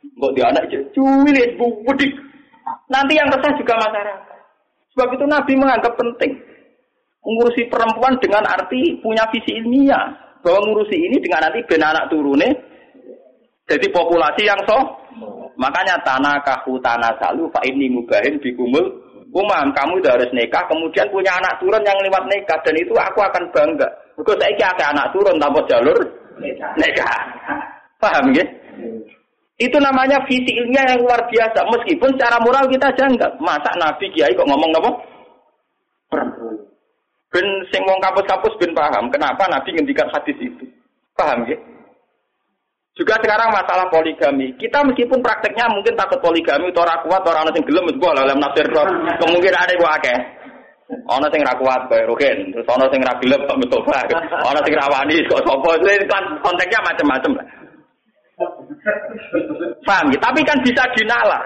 Kok 0.00 0.32
dia 0.32 0.48
anak 0.48 0.72
cuwilis 0.96 1.52
budik. 1.60 2.12
Nanti 2.88 3.20
yang 3.20 3.28
resah 3.28 3.52
juga 3.60 3.76
masyarakat. 3.76 4.38
Sebab 4.96 5.08
itu 5.14 5.24
Nabi 5.28 5.52
menganggap 5.56 5.94
penting 6.00 6.32
mengurusi 7.20 7.68
perempuan 7.68 8.16
dengan 8.24 8.40
arti 8.48 8.96
punya 9.04 9.28
visi 9.28 9.52
ilmiah. 9.60 10.16
Bahwa 10.40 10.64
ngurusi 10.64 10.96
ini 10.96 11.18
dengan 11.18 11.50
nanti 11.50 11.60
ben 11.66 11.82
anak 11.82 12.08
turune 12.08 12.48
jadi 13.68 13.86
populasi 13.92 14.48
yang 14.48 14.60
so. 14.64 14.78
Makanya 15.58 16.00
tanah 16.06 16.40
kahu 16.46 16.78
tanah 16.80 17.12
salu 17.20 17.50
fa 17.52 17.60
ini 17.68 17.90
mubahin 17.92 18.40
bikumul 18.40 18.86
umam. 19.34 19.74
Kamu 19.76 20.00
udah 20.00 20.16
harus 20.16 20.30
nikah 20.32 20.64
kemudian 20.70 21.04
punya 21.12 21.36
anak 21.36 21.60
turun 21.60 21.84
yang 21.84 21.98
lewat 22.00 22.24
nikah. 22.32 22.56
Dan 22.64 22.80
itu 22.80 22.94
aku 22.96 23.20
akan 23.20 23.44
bangga. 23.52 23.88
Because 24.16 24.40
saya 24.40 24.88
anak 24.94 25.10
turun 25.12 25.36
tanpa 25.36 25.60
jalur 25.68 25.98
Neka. 26.78 27.10
Paham 27.98 28.30
ya? 28.34 28.44
Itu 29.58 29.74
namanya 29.82 30.22
visi 30.30 30.54
ilmiah 30.54 30.94
yang 30.94 31.02
luar 31.02 31.26
biasa. 31.26 31.66
Meskipun 31.66 32.14
secara 32.14 32.38
moral 32.38 32.70
kita 32.70 32.94
janggal. 32.94 33.30
Masa 33.42 33.74
Nabi 33.74 34.06
Kiai 34.14 34.30
kok 34.38 34.46
ngomong 34.46 34.70
apa? 34.78 34.90
Ben 37.28 37.46
sing 37.68 37.84
wong 37.84 38.00
kapus-kapus 38.00 38.56
ben 38.56 38.72
paham 38.72 39.12
kenapa 39.12 39.44
Nabi 39.50 39.76
ngendikan 39.76 40.08
hadis 40.14 40.38
itu. 40.40 40.64
Paham 41.12 41.44
ya? 41.44 41.58
Juga 42.96 43.14
sekarang 43.22 43.54
masalah 43.54 43.86
poligami. 43.94 44.50
Kita 44.58 44.82
meskipun 44.82 45.22
prakteknya 45.22 45.70
mungkin 45.70 45.94
takut 45.94 46.18
poligami, 46.18 46.66
orang 46.74 46.98
kuat, 47.06 47.22
orang 47.22 47.46
sing 47.54 47.62
gelem, 47.62 47.86
gue 47.94 48.10
dalam 48.10 48.42
nafsir 48.42 48.66
kemungkinan 49.22 49.54
ada 49.54 49.74
gue 49.78 49.90
akeh. 50.02 50.18
Ana 50.88 51.28
sing 51.28 51.44
ra 51.44 51.52
kuat 51.60 51.84
kaya 51.92 52.08
Rukin, 52.08 52.48
terus 52.48 52.64
ana 52.64 52.88
sing 52.88 53.04
ra 53.04 53.12
gelem 53.20 53.44
kok 53.44 53.60
Mustofa. 53.60 54.08
Ana 54.40 54.60
sing 54.64 54.72
ra 54.72 54.88
wani 54.88 55.20
kok 55.28 55.44
sapa. 55.44 55.70
Konteksnya 56.40 56.80
macam-macam 56.80 57.32
lah. 57.36 57.46
Paham 59.84 60.06
ya? 60.14 60.18
Tapi 60.22 60.40
kan 60.48 60.56
bisa 60.64 60.84
dinalar. 60.96 61.44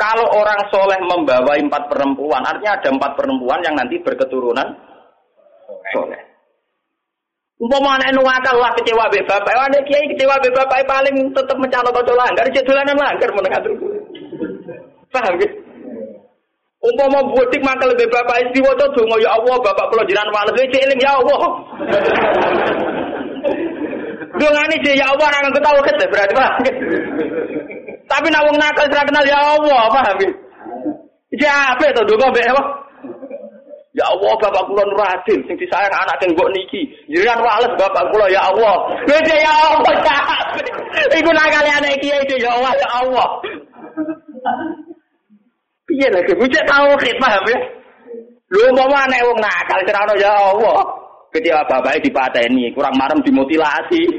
Kalau 0.00 0.26
orang 0.32 0.58
soleh 0.72 0.98
membawa 1.06 1.54
empat 1.54 1.86
perempuan, 1.92 2.42
artinya 2.42 2.74
ada 2.74 2.88
empat 2.90 3.12
perempuan 3.14 3.60
yang 3.62 3.76
nanti 3.76 4.00
berketurunan 4.00 4.66
soleh. 5.92 6.18
Umpama 7.60 8.00
anak 8.00 8.10
nuwakal 8.18 8.58
lah 8.58 8.74
kecewa 8.74 9.06
be 9.14 9.22
bapak, 9.22 9.54
ada 9.54 9.78
kiai 9.86 10.10
kecewa 10.10 10.34
be 10.42 10.50
bapak 10.50 10.82
paling 10.90 11.30
tetap 11.30 11.54
mencalon 11.54 11.94
kocok 11.94 12.18
langgar, 12.18 12.44
jadulanan 12.50 12.98
langgar 12.98 13.30
menengah 13.30 13.60
terus. 13.62 13.78
Paham 15.14 15.38
ya? 15.38 15.48
Umpama 16.84 17.24
budik 17.32 17.64
maka 17.64 17.88
lebih 17.88 18.04
bapak 18.12 18.44
istri 18.44 18.60
waca 18.60 18.84
donga 18.92 19.16
ya 19.16 19.32
Allah 19.32 19.56
bapak 19.56 19.88
kula 19.88 20.04
jiran 20.04 20.28
wales 20.28 20.52
eling 20.52 21.00
ya 21.00 21.16
Allah. 21.16 21.40
Dongane 24.36 24.76
sih 24.84 24.92
ya 24.92 25.08
Allah 25.08 25.32
nang 25.32 25.54
ketawa 25.56 25.80
kete 25.80 26.04
berarti 26.12 26.34
Pak. 26.36 26.52
Tapi 28.10 28.26
nak 28.28 28.44
wong 28.44 28.56
nakal 28.60 28.84
ora 28.84 29.00
kenal 29.08 29.24
ya 29.24 29.38
Allah, 29.40 29.80
paham 29.88 30.16
ya? 30.20 30.30
Iki 31.32 31.46
apa 31.48 31.88
to 31.96 32.04
donga 32.04 32.28
mbek 32.28 32.52
apa? 32.52 32.62
Ya 33.96 34.04
Allah 34.10 34.32
bapak 34.44 34.62
kula 34.68 34.84
nur 34.84 35.00
adil 35.00 35.40
sing 35.48 35.56
disayang 35.56 35.88
anak 35.88 36.20
sing 36.20 36.36
mbok 36.36 36.52
niki. 36.52 36.84
Jiran 37.08 37.40
wales 37.40 37.72
bapak 37.80 38.12
kula 38.12 38.28
ya 38.28 38.44
Allah. 38.52 38.92
Wis 39.08 39.24
ya 39.32 39.54
Allah. 39.72 39.92
Iku 41.16 41.30
nakale 41.32 41.70
anak 41.80 41.96
iki 41.96 42.12
ya 42.12 42.52
Allah 42.52 42.76
ya 42.76 42.88
Allah. 42.92 43.28
Iya 45.94 46.08
lagi, 46.10 46.32
bujek 46.34 46.64
tauhid 46.66 47.16
paham 47.22 47.44
ya? 47.46 47.58
Lu 48.50 48.66
mau 48.74 48.90
mana 48.90 49.18
wong 49.22 49.38
nakal 49.38 49.80
cerano 49.86 50.14
ya 50.18 50.30
Allah. 50.30 50.82
Ketika 51.30 51.66
bapaknya 51.66 52.06
dipateni, 52.06 52.70
kurang 52.74 52.94
marem 52.98 53.18
dimutilasi. 53.22 54.02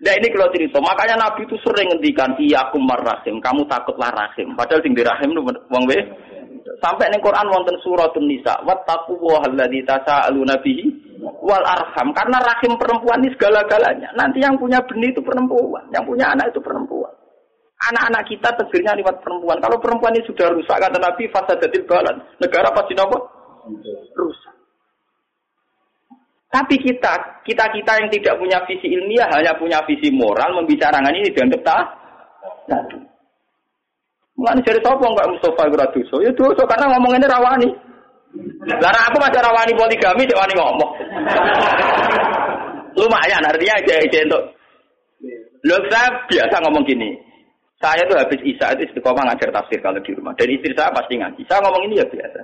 Nah 0.00 0.16
ini 0.16 0.32
kalau 0.32 0.48
cerita, 0.48 0.80
makanya 0.80 1.12
Nabi 1.20 1.44
itu 1.44 1.60
sering 1.60 1.92
ngendikan 1.92 2.32
iya 2.40 2.64
aku 2.64 2.80
rahim, 2.80 3.36
kamu 3.36 3.68
takutlah 3.68 4.08
rahim. 4.08 4.56
Padahal 4.56 4.80
sing 4.80 4.96
dirahim 4.96 5.28
itu 5.28 5.44
wong 5.44 5.84
we. 5.84 6.00
Sampai 6.80 7.12
ning 7.12 7.20
Quran 7.20 7.44
wonten 7.52 7.76
suratun 7.84 8.24
nisa, 8.24 8.56
wattaqu 8.64 9.20
alladzi 9.20 9.84
tasaaluna 9.84 10.56
bihi 10.64 10.88
wal 11.44 11.64
arham. 11.64 12.16
Karena 12.16 12.40
rahim 12.40 12.80
perempuan 12.80 13.20
ini 13.20 13.28
segala-galanya. 13.36 14.08
Nanti 14.16 14.40
yang 14.40 14.56
punya 14.56 14.80
benih 14.88 15.12
itu 15.12 15.20
perempuan, 15.20 15.84
yang 15.92 16.04
punya 16.08 16.32
anak 16.32 16.48
itu 16.48 16.60
perempuan. 16.64 16.99
Anak-anak 17.80 18.28
kita 18.28 18.48
tegirnya 18.60 18.92
lewat 18.92 19.24
perempuan. 19.24 19.56
Kalau 19.56 19.80
perempuan 19.80 20.12
ini 20.12 20.24
sudah 20.28 20.52
rusak, 20.52 20.76
kata 20.76 21.00
Nabi, 21.00 21.24
fasadatil 21.32 21.88
balan. 21.88 22.16
Negara 22.36 22.68
pasti 22.76 22.92
nopo? 22.92 23.16
Rusak. 24.12 24.54
Tapi 26.50 26.76
kita, 26.82 27.40
kita-kita 27.46 27.92
yang 28.02 28.08
tidak 28.10 28.34
punya 28.36 28.58
visi 28.66 28.90
ilmiah, 28.90 29.30
hanya 29.32 29.54
punya 29.56 29.78
visi 29.86 30.10
moral, 30.12 30.50
membicarakan 30.60 31.14
ini 31.14 31.30
dianggap 31.30 31.62
tak? 31.62 31.82
Mulane 34.40 34.64
jadi 34.64 34.80
sapa 34.80 35.04
enggak 35.04 35.30
Mustafa 35.30 35.68
ora 35.68 35.86
dosa? 35.92 36.16
Ya 36.24 36.32
dosa 36.32 36.64
karena 36.64 36.96
ngomong 36.96 37.12
ini 37.12 37.26
rawani. 37.28 37.68
Lah 38.80 39.04
aku 39.10 39.16
masih 39.20 39.40
rawani 39.42 39.72
poligami 39.76 40.24
cek 40.24 40.40
wani 40.40 40.54
ngomong. 40.56 40.90
Lumayan 42.96 43.44
artinya 43.44 43.74
aja 43.76 43.94
aja 44.00 44.18
untuk 44.26 44.42
Loh 45.60 45.76
saya 45.92 46.08
biasa 46.24 46.56
ngomong 46.64 46.88
gini. 46.88 47.12
Saya 47.80 48.04
tuh 48.12 48.20
habis 48.20 48.40
Isa 48.44 48.76
itu 48.76 48.92
istiqomah 48.92 49.24
ngajar 49.24 49.48
tafsir 49.56 49.80
kalau 49.80 49.96
di 50.04 50.12
rumah. 50.12 50.36
Dan 50.36 50.52
istri 50.52 50.76
saya 50.76 50.92
pasti 50.92 51.16
ngaji. 51.16 51.42
Saya 51.48 51.64
ngomong 51.64 51.88
ini 51.88 51.96
ya 51.96 52.04
biasa. 52.04 52.40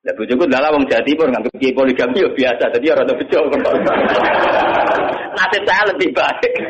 Ya 0.00 0.16
bojoku 0.16 0.46
dalam 0.46 0.78
wong 0.78 0.86
Jawa 0.86 1.02
Timur 1.04 1.28
nganggep 1.28 1.52
kiai 1.58 1.74
poligami 1.74 2.22
ya 2.22 2.30
biasa. 2.30 2.64
Jadi 2.78 2.86
orang 2.86 3.04
rada 3.10 3.14
bejo. 3.18 3.40
Nasib 5.36 5.62
saya 5.66 5.82
lebih 5.90 6.08
baik. 6.14 6.52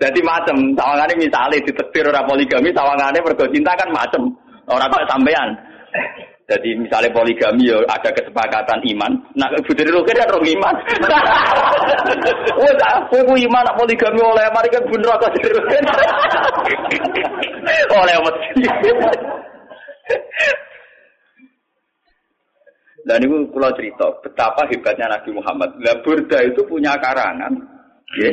Jadi 0.00 0.20
macam 0.24 0.56
sawangane 0.72 1.12
misalnya 1.20 1.60
ditetir 1.60 2.08
orang 2.08 2.24
poligami, 2.24 2.72
sawangane 2.72 3.20
mergo 3.20 3.44
cinta 3.52 3.76
kan 3.76 3.92
macam 3.92 4.32
orang 4.64 4.88
kok 4.88 5.04
sampean. 5.12 5.48
Jadi 6.48 6.72
misalnya 6.80 7.12
poligami 7.12 7.68
ya 7.68 7.78
ada 7.84 8.10
kesepakatan 8.10 8.80
iman. 8.96 9.12
Nah, 9.38 9.46
Putri 9.62 9.86
Rukin 9.86 10.18
kan 10.18 10.34
orang 10.34 10.50
iman. 10.50 10.74
Wes 12.60 12.76
aku 12.84 13.24
iman 13.24 13.64
nak 13.64 13.76
poligami 13.80 14.20
oleh 14.20 14.44
mari 14.52 14.68
kan 14.68 14.84
bener 14.84 15.16
kok 15.16 15.32
Oleh 18.00 18.16
mesti. 18.20 18.64
Dan 23.00 23.24
itu 23.24 23.48
kalau 23.50 23.72
cerita 23.74 24.06
betapa 24.20 24.68
hebatnya 24.68 25.08
Nabi 25.08 25.32
Muhammad. 25.32 25.72
Lah 25.80 25.96
Burda 26.04 26.38
itu 26.44 26.60
punya 26.68 26.92
karangan, 27.00 27.56
ya, 28.20 28.30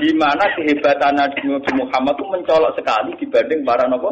di 0.00 0.10
mana 0.16 0.48
kehebatan 0.56 1.20
Nabi 1.20 1.40
Muhammad 1.76 2.16
itu 2.16 2.26
mencolok 2.26 2.72
sekali 2.80 3.12
dibanding 3.20 3.60
para 3.62 3.84
nopo. 3.86 4.10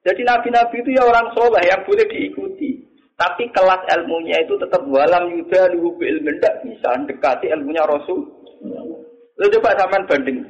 Jadi 0.00 0.24
nabi-nabi 0.24 0.80
itu 0.80 0.96
ya 0.96 1.04
orang 1.04 1.28
soleh 1.36 1.60
yang 1.68 1.84
boleh 1.84 2.06
diikuti. 2.08 2.69
Tapi 3.20 3.52
kelas 3.52 3.84
ilmunya 4.00 4.40
itu 4.40 4.56
tetap 4.56 4.80
walam 4.88 5.28
yuda 5.28 5.68
luhu 5.76 5.92
ilmu 6.00 6.40
tidak 6.40 6.64
bisa 6.64 6.88
dekati 7.04 7.52
ilmunya 7.52 7.84
Rasul. 7.84 8.24
Lo 9.36 9.44
coba 9.44 9.76
zaman 9.76 10.08
banding. 10.08 10.40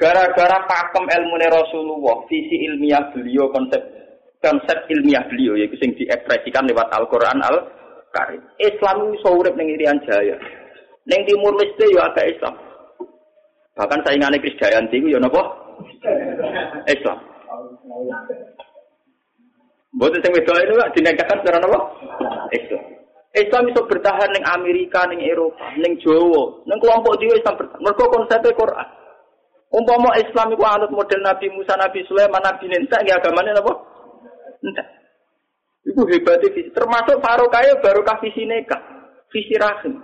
Gara-gara 0.00 0.64
pakem 0.64 1.04
ilmunya 1.12 1.52
Rasulullah, 1.52 2.24
visi 2.24 2.56
ilmiah 2.72 3.12
beliau, 3.12 3.52
konsep 3.52 3.80
konsep 4.40 4.88
ilmiah 4.88 5.24
beliau 5.28 5.60
yaitu 5.60 5.76
yang 5.80 5.92
diekspresikan 5.96 6.64
lewat 6.64 6.88
Al-Qur'an 6.88 7.40
Al-Karim. 7.44 8.40
Islam 8.64 9.12
iso 9.12 9.36
urip 9.36 9.52
ning 9.56 9.76
Irian 9.76 10.00
Jaya. 10.08 10.40
Ning 11.04 11.20
Timur 11.28 11.52
Leste 11.60 11.84
ya 11.92 12.08
ada 12.08 12.22
Islam. 12.24 12.54
Bahkan 13.76 14.00
saingannya 14.08 14.40
Krisdayanti 14.40 14.96
itu 15.04 15.12
ya 15.12 15.20
napa? 15.20 15.52
Islam. 16.88 17.18
Buat 19.96 20.12
sing 20.20 20.32
wedok 20.32 20.56
itu 20.60 20.74
dinegahkan 21.00 21.40
secara 21.40 21.56
napa? 21.56 21.80
Islam. 22.52 22.84
Islam 23.36 23.68
bisa 23.68 23.80
bertahan 23.84 24.28
ning 24.32 24.44
Amerika, 24.44 25.04
ning 25.08 25.20
Eropa, 25.24 25.72
ning 25.76 25.96
Jawa, 26.00 26.64
ning 26.68 26.78
kelompok 26.80 27.16
dhewe 27.16 27.36
Islam 27.36 27.56
bertahan. 27.56 27.80
Mergo 27.80 28.04
konsepnya 28.12 28.52
Quran. 28.52 28.88
Umpama 29.72 30.14
Islam 30.16 30.52
itu 30.52 30.64
anut 30.64 30.92
model 30.92 31.20
Nabi 31.20 31.52
Musa, 31.52 31.74
Nabi 31.76 32.00
Sulaiman, 32.08 32.40
Nabi 32.40 32.64
Ninsa, 32.70 32.96
ya 33.04 33.18
agamanya 33.18 33.60
apa? 33.60 33.72
Entah. 34.64 34.88
Itu 35.86 36.02
hebatnya 36.06 36.48
visi. 36.50 36.70
Termasuk 36.72 37.22
Farokaya 37.22 37.78
baru 37.78 38.02
visi 38.24 38.42
nikah. 38.48 38.82
Visi 39.30 39.54
rahim. 39.58 40.00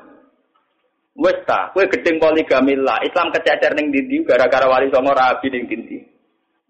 Wes 1.12 1.44
ta, 1.44 1.68
kowe 1.76 1.84
gedeng 1.84 2.16
poligami 2.16 2.72
lah. 2.78 3.00
Islam 3.04 3.28
kececer 3.32 3.76
ning 3.76 3.92
dindi 3.92 4.24
gara-gara 4.24 4.64
wali 4.64 4.88
songo 4.88 5.12
rabi 5.12 5.52
dindi. 5.52 5.91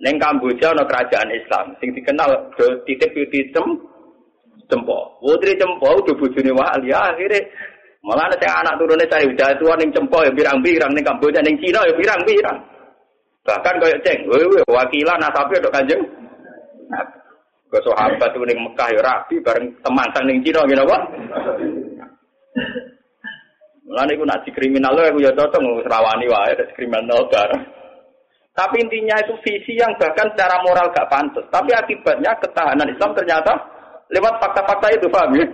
Ning 0.03 0.19
Kamboja 0.19 0.75
ana 0.75 0.83
kerajaan 0.83 1.31
Islam 1.31 1.79
sing 1.79 1.95
dikenal 1.95 2.27
titip 2.83 3.15
tem 3.55 3.67
cempo. 4.67 4.99
Putri 5.23 5.55
cempo 5.55 5.95
udah 5.95 6.15
bojone 6.19 6.51
wali 6.51 6.91
akhirnya 6.91 7.39
malah 8.03 8.27
ada 8.27 8.43
yang 8.43 8.59
anak 8.67 8.75
turunnya 8.83 9.07
udah 9.07 9.51
tua 9.63 9.75
ning 9.79 9.95
cempo 9.95 10.19
ya 10.27 10.35
birang-birang 10.35 10.91
ning 10.91 11.07
Kamboja 11.07 11.39
ning 11.47 11.55
Cina 11.63 11.87
ya 11.87 11.95
birang-birang. 11.95 12.59
Bahkan 13.43 13.75
kayak 13.79 14.03
ceng, 14.07 14.19
wewe 14.27 14.63
wakilan 14.67 15.23
asapi 15.23 15.59
ada 15.59 15.71
kanjeng. 15.71 16.03
Ke 17.71 17.79
sahabat 17.87 18.35
ning 18.43 18.59
Mekah 18.59 18.89
ya 18.91 19.01
rabi 19.07 19.39
bareng 19.39 19.71
teman 19.87 20.09
sang 20.11 20.27
ning 20.27 20.43
Cina 20.43 20.67
gitu 20.67 20.83
apa? 20.83 20.99
Mulane 23.87 24.19
nak 24.19 24.47
kriminal 24.51 24.99
aku 24.99 25.23
ya 25.23 25.31
cocok 25.31 25.63
serawani 25.87 26.27
wae 26.27 26.59
kriminal 26.75 27.23
bareng. 27.31 27.82
Tapi 28.53 28.85
intinya 28.85 29.17
itu 29.17 29.33
visi 29.41 29.81
yang 29.81 29.97
bahkan 29.97 30.29
secara 30.37 30.61
moral 30.61 30.93
gak 30.93 31.09
pantas. 31.09 31.49
Tapi 31.49 31.73
akibatnya 31.73 32.37
ketahanan 32.37 32.85
Islam 32.85 33.17
ternyata 33.17 33.57
lewat 34.13 34.45
fakta-fakta 34.45 34.93
itu, 34.93 35.09
paham 35.09 35.41
ya? 35.41 35.49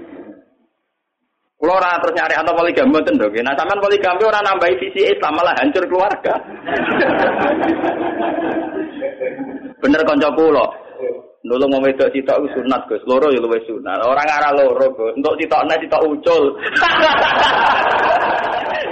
Kalau 1.59 1.75
orang 1.75 1.99
terus 2.03 2.15
nyari 2.15 2.35
atau 2.39 2.55
poligami 2.55 3.03
itu 3.03 3.19
dong. 3.19 3.35
Nah, 3.43 3.55
sampean 3.59 3.83
poligami 3.83 4.23
orang 4.23 4.47
nambahi 4.47 4.79
visi 4.79 5.11
Islam 5.11 5.35
malah 5.35 5.59
hancur 5.59 5.83
keluarga. 5.91 6.35
Bener 9.83 10.03
konco 10.07 10.31
pulo. 10.39 10.71
Dulu 11.49 11.65
mau 11.65 11.81
wedok 11.81 12.13
sitok 12.13 12.45
sunat 12.53 12.85
Gus, 12.93 13.01
loro 13.09 13.33
ya 13.33 13.41
luwih 13.41 13.65
sunat. 13.65 14.05
Orang 14.05 14.29
arah 14.29 14.53
loro 14.53 14.85
Gus, 14.93 15.17
untuk 15.17 15.33
sitokne 15.41 15.81
sitok 15.81 16.05
ucul. 16.05 16.45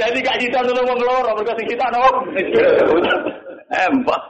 Jadi 0.00 0.18
gak 0.24 0.40
sitok 0.40 0.64
dulu 0.64 0.80
mau 0.88 0.96
loro, 0.96 1.30
mergo 1.36 1.52
sing 1.52 1.68
sitok 1.68 1.90
nopo? 1.92 2.10
Embah. 3.84 4.22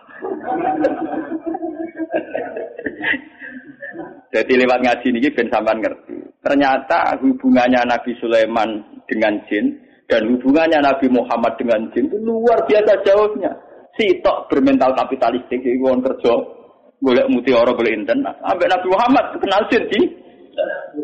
Jadi 4.34 4.52
lewat 4.58 4.78
ngaji 4.82 5.06
ini 5.14 5.30
ben 5.30 5.48
sampean 5.48 5.78
ngerti. 5.78 6.18
Ternyata 6.42 7.14
hubungannya 7.22 7.86
Nabi 7.86 8.10
Sulaiman 8.18 8.82
dengan 9.06 9.38
jin 9.46 9.70
dan 10.10 10.34
hubungannya 10.34 10.82
Nabi 10.82 11.06
Muhammad 11.14 11.54
dengan 11.62 11.86
jin 11.94 12.10
itu 12.10 12.18
luar 12.18 12.58
biasa 12.66 13.06
jauhnya. 13.06 13.54
Sitok 13.96 14.50
bermental 14.50 14.92
kapitalistik 14.92 15.62
wong 15.80 16.04
kerja 16.04 16.55
golek 17.00 17.26
mutiara 17.28 17.72
golek 17.72 17.96
internet. 17.96 18.34
Sampai 18.40 18.66
Nabi 18.68 18.86
Muhammad 18.88 19.24
kenal 19.40 19.62
jin 19.68 19.84
di 19.90 20.00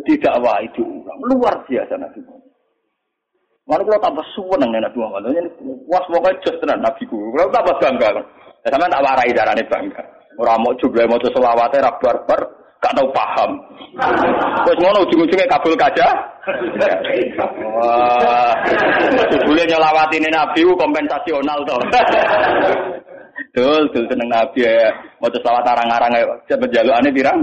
tidak 0.09 0.41
wah 0.41 0.59
itu 0.65 0.83
luar 1.29 1.61
biasa 1.69 1.95
Nabi 2.01 2.19
Muhammad. 2.25 2.51
Mana 3.63 3.83
kalau 3.87 4.01
tambah 4.03 4.27
suweneng 4.35 4.71
Nabi 4.75 4.97
Muhammad. 4.99 5.31
Ini 5.31 5.51
was 5.87 6.05
pokoknya 6.11 6.41
just 6.43 6.59
tenan 6.59 6.83
Nabi 6.83 7.03
ku. 7.07 7.17
Kalau 7.37 7.53
tambah 7.55 7.77
bangga 7.79 8.09
kan. 8.11 8.25
Ya, 8.63 8.69
sama 8.71 8.87
tak 8.87 9.03
warai 9.03 9.31
darane 9.35 9.63
bangga. 9.67 10.03
Orang 10.39 10.63
mau 10.65 10.73
jumlah 10.81 11.05
mau 11.07 11.21
selawatnya 11.21 11.85
rak 11.85 12.01
barbar, 12.01 12.41
gak 12.81 12.95
tau 12.97 13.05
paham. 13.13 13.51
Terus 14.65 14.79
ngono 14.81 15.05
ujung-ujungnya 15.05 15.51
kabul 15.51 15.77
kaca. 15.77 16.09
Wah, 17.77 18.55
boleh 19.45 19.65
nyelawati 19.69 20.17
ini 20.17 20.31
Nabi 20.33 20.65
kompensasional 20.65 21.59
toh. 21.69 21.81
Dul, 23.51 23.83
dul 23.91 24.05
seneng 24.07 24.31
Nabi 24.31 24.63
ya. 24.63 24.95
Mau 25.19 25.27
selawat 25.27 25.67
arang-arang 25.67 26.13
ya. 26.15 26.25
Aneh 26.95 27.13
pirang. 27.13 27.43